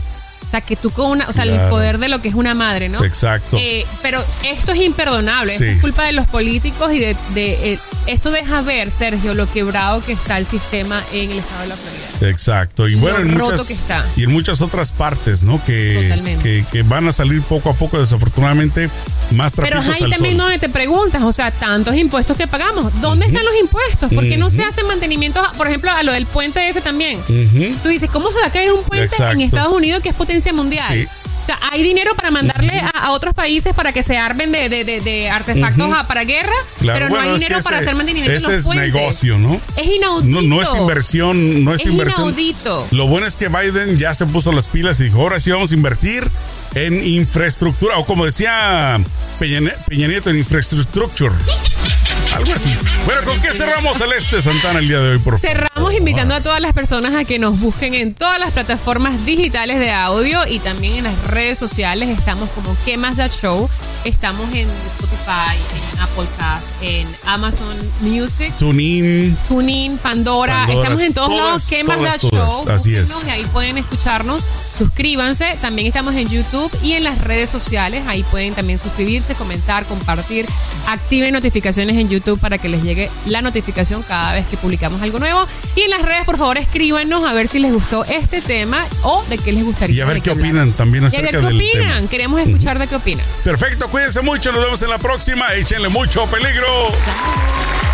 O 0.48 0.50
sea, 0.50 0.62
que 0.62 0.76
tú 0.76 0.88
con 0.88 1.10
una, 1.10 1.28
o 1.28 1.32
sea, 1.34 1.44
el 1.44 1.50
Claro. 1.50 1.68
poder 1.68 1.98
de 1.98 2.08
lo 2.08 2.22
que 2.22 2.28
es 2.28 2.34
una 2.34 2.54
madre, 2.54 2.88
¿no? 2.88 3.04
Exacto. 3.04 3.58
Eh, 3.60 3.84
pero 4.00 4.24
esto 4.44 4.72
es 4.72 4.80
imperdonable, 4.80 5.52
esto 5.52 5.64
Sí. 5.64 5.70
es 5.72 5.80
culpa 5.82 6.04
de 6.06 6.12
los 6.12 6.26
políticos 6.26 6.90
y 6.94 6.98
de, 7.00 7.14
de, 7.34 7.72
eh, 7.74 7.78
esto 8.06 8.30
deja 8.30 8.62
ver, 8.62 8.90
Sergio, 8.90 9.34
lo 9.34 9.46
quebrado 9.52 10.00
que 10.00 10.12
está 10.12 10.38
el 10.38 10.46
sistema 10.46 11.02
en 11.12 11.30
el 11.32 11.38
estado 11.40 11.60
de 11.64 11.68
la 11.68 11.76
Florida. 11.76 12.30
Exacto. 12.30 12.88
Y 12.88 12.92
Lo 12.94 13.00
bueno, 13.02 13.18
en 13.18 13.36
muchas, 13.36 13.84
y 14.16 14.22
en 14.24 14.32
muchas 14.32 14.62
otras 14.62 14.90
partes, 14.90 15.42
¿no? 15.44 15.62
Que, 15.66 16.00
Totalmente. 16.08 16.42
que, 16.42 16.64
que 16.72 16.82
van 16.82 17.06
a 17.08 17.12
salir 17.12 17.42
poco 17.42 17.68
a 17.68 17.74
poco, 17.74 17.98
desafortunadamente, 17.98 18.88
más 19.32 19.52
Pero 19.52 19.68
trapitos 19.68 19.96
ahí 19.96 20.02
al 20.04 20.10
también 20.12 20.36
sol. 20.38 20.44
donde 20.46 20.58
te 20.58 20.70
preguntas, 20.70 21.22
o 21.22 21.32
sea, 21.32 21.50
tantos 21.50 21.94
impuestos 21.94 22.38
que 22.38 22.46
pagamos, 22.46 22.90
¿dónde 23.02 23.26
están 23.26 23.44
los 23.44 23.54
impuestos? 23.60 24.10
¿Por 24.14 24.26
qué 24.26 24.38
no 24.38 24.48
se 24.48 24.62
hacen 24.64 24.86
mantenimientos, 24.86 25.46
por 25.58 25.66
ejemplo, 25.66 25.90
a 25.90 26.02
lo 26.02 26.12
del 26.12 26.24
puente 26.24 26.66
ese 26.66 26.80
también? 26.80 27.18
Ujú. 27.20 27.76
Tú 27.82 27.90
dices, 27.90 28.08
¿cómo 28.10 28.32
se 28.32 28.40
va 28.40 28.46
a 28.46 28.50
caer 28.50 28.72
un 28.72 28.82
puente 28.82 29.04
Exacto. 29.04 29.34
en 29.34 29.40
Estados 29.42 29.72
Unidos 29.74 30.02
que 30.02 30.08
es 30.08 30.14
mundial? 30.52 30.84
Sí. 30.88 31.06
O 31.42 31.46
sea, 31.48 31.58
hay 31.72 31.82
dinero 31.82 32.14
para 32.14 32.30
mandarle 32.30 32.78
a, 32.78 32.88
a 32.90 33.10
otros 33.12 33.32
países 33.32 33.72
para 33.72 33.92
que 33.92 34.02
se 34.02 34.18
armen 34.18 34.52
de, 34.52 34.68
de- 34.68 34.84
de- 34.84 35.00
de 35.00 35.30
artefactos 35.30 35.90
a- 35.94 36.06
para 36.06 36.24
guerra, 36.24 36.52
Claro, 36.78 36.98
pero 36.98 37.08
bueno, 37.08 37.24
no 37.24 37.30
hay 37.30 37.36
es 37.36 37.40
que 37.40 37.46
dinero 37.46 37.62
para 37.64 37.76
ese- 37.78 37.84
hacer 37.86 37.94
mantenimiento 37.96 38.32
en 38.32 38.36
Ese 38.36 38.46
los 38.48 38.56
es 38.56 38.64
puentes. 38.64 38.92
negocio, 38.92 39.38
¿no? 39.38 39.58
Es 39.76 39.86
inaudito. 39.86 40.42
No, 40.42 40.56
no 40.56 40.60
es 40.62 40.68
inversión, 40.78 41.64
no 41.64 41.72
es, 41.72 41.80
Es 41.80 41.86
inversión. 41.86 42.26
inaudito. 42.28 42.86
Lo 42.90 43.06
bueno 43.06 43.26
es 43.26 43.36
que 43.36 43.48
Biden 43.48 43.96
ya 43.98 44.12
se 44.12 44.26
puso 44.26 44.52
las 44.52 44.68
pilas 44.68 45.00
y 45.00 45.04
dijo, 45.04 45.22
ahora 45.22 45.40
sí 45.40 45.50
vamos 45.50 45.70
a 45.70 45.74
invertir 45.74 46.28
en 46.74 47.02
infraestructura, 47.02 47.96
o 47.96 48.04
como 48.04 48.26
decía 48.26 49.00
Peña, 49.38 49.60
Nieto, 49.88 50.28
en 50.28 50.36
infrastructure. 50.36 51.34
Algo 52.34 52.52
así. 52.52 52.70
Bueno, 53.06 53.22
¿con 53.24 53.40
qué 53.40 53.52
cerramos 53.52 53.96
Celeste 53.96 54.42
Santana 54.42 54.80
el 54.80 54.88
día 54.88 54.98
de 55.00 55.10
hoy, 55.12 55.18
por 55.18 55.38
favor? 55.38 55.48
Cerramos 55.48 55.67
invitando 55.86 56.34
a 56.34 56.40
todas 56.40 56.60
las 56.60 56.72
personas 56.72 57.14
a 57.14 57.24
que 57.24 57.38
nos 57.38 57.60
busquen 57.60 57.94
en 57.94 58.14
todas 58.14 58.38
las 58.38 58.52
plataformas 58.52 59.24
digitales 59.24 59.78
de 59.78 59.90
audio 59.90 60.46
y 60.46 60.58
también 60.58 60.94
en 60.94 61.04
las 61.04 61.26
redes 61.28 61.58
sociales. 61.58 62.08
Estamos 62.08 62.50
como 62.50 62.76
¿Qué 62.84 62.96
más 62.96 63.16
da 63.16 63.28
show? 63.28 63.68
Estamos 64.04 64.48
en 64.54 64.68
Spotify, 64.68 65.56
en 65.94 66.00
Apple 66.00 66.26
Cast, 66.38 66.66
en 66.82 67.06
Amazon 67.26 67.76
Music. 68.00 68.52
Tunin. 68.58 69.36
TuneIn, 69.48 69.98
Pandora, 69.98 70.64
Pandora, 70.66 70.80
estamos 70.80 71.02
en 71.02 71.14
todos 71.14 71.28
todas, 71.28 71.44
lados. 71.44 71.66
¿Qué 71.68 71.84
más 71.84 72.00
da 72.00 72.18
todas, 72.18 72.30
todas, 72.30 72.52
show? 72.64 72.70
así 72.70 72.96
es. 72.96 73.24
Y 73.26 73.30
ahí 73.30 73.44
pueden 73.52 73.78
escucharnos. 73.78 74.46
Suscríbanse. 74.76 75.56
También 75.60 75.86
estamos 75.88 76.14
en 76.14 76.28
YouTube 76.28 76.70
y 76.82 76.92
en 76.92 77.04
las 77.04 77.20
redes 77.20 77.50
sociales. 77.50 78.04
Ahí 78.06 78.22
pueden 78.24 78.54
también 78.54 78.78
suscribirse, 78.78 79.34
comentar, 79.34 79.84
compartir. 79.86 80.46
Activen 80.86 81.32
notificaciones 81.32 81.96
en 81.96 82.08
YouTube 82.08 82.38
para 82.38 82.58
que 82.58 82.68
les 82.68 82.82
llegue 82.82 83.10
la 83.26 83.42
notificación 83.42 84.02
cada 84.02 84.34
vez 84.34 84.46
que 84.46 84.56
publicamos 84.56 85.02
algo 85.02 85.18
nuevo. 85.18 85.44
Y 85.78 85.82
en 85.82 85.90
las 85.90 86.02
redes, 86.02 86.24
por 86.24 86.36
favor, 86.38 86.58
escríbanos 86.58 87.22
a 87.24 87.32
ver 87.32 87.46
si 87.46 87.60
les 87.60 87.72
gustó 87.72 88.04
este 88.06 88.40
tema 88.40 88.84
o 89.02 89.22
de 89.28 89.38
qué 89.38 89.52
les 89.52 89.62
gustaría. 89.62 89.94
Y 89.94 90.00
a 90.00 90.06
ver 90.06 90.20
qué 90.20 90.30
opinan 90.30 90.72
también 90.72 91.04
Y 91.04 91.06
a 91.06 91.10
ver 91.10 91.26
acerca 91.28 91.40
qué 91.40 91.46
del 91.46 91.56
opinan. 91.56 91.94
tema. 91.98 92.10
Queremos 92.10 92.40
escuchar 92.40 92.80
de 92.80 92.88
qué 92.88 92.96
opinan. 92.96 93.24
Perfecto, 93.44 93.88
cuídense 93.88 94.20
mucho, 94.22 94.50
nos 94.50 94.60
vemos 94.64 94.82
en 94.82 94.90
la 94.90 94.98
próxima. 94.98 95.54
Échenle 95.54 95.88
mucho 95.88 96.26
peligro. 96.26 96.66
Chao. 97.04 97.87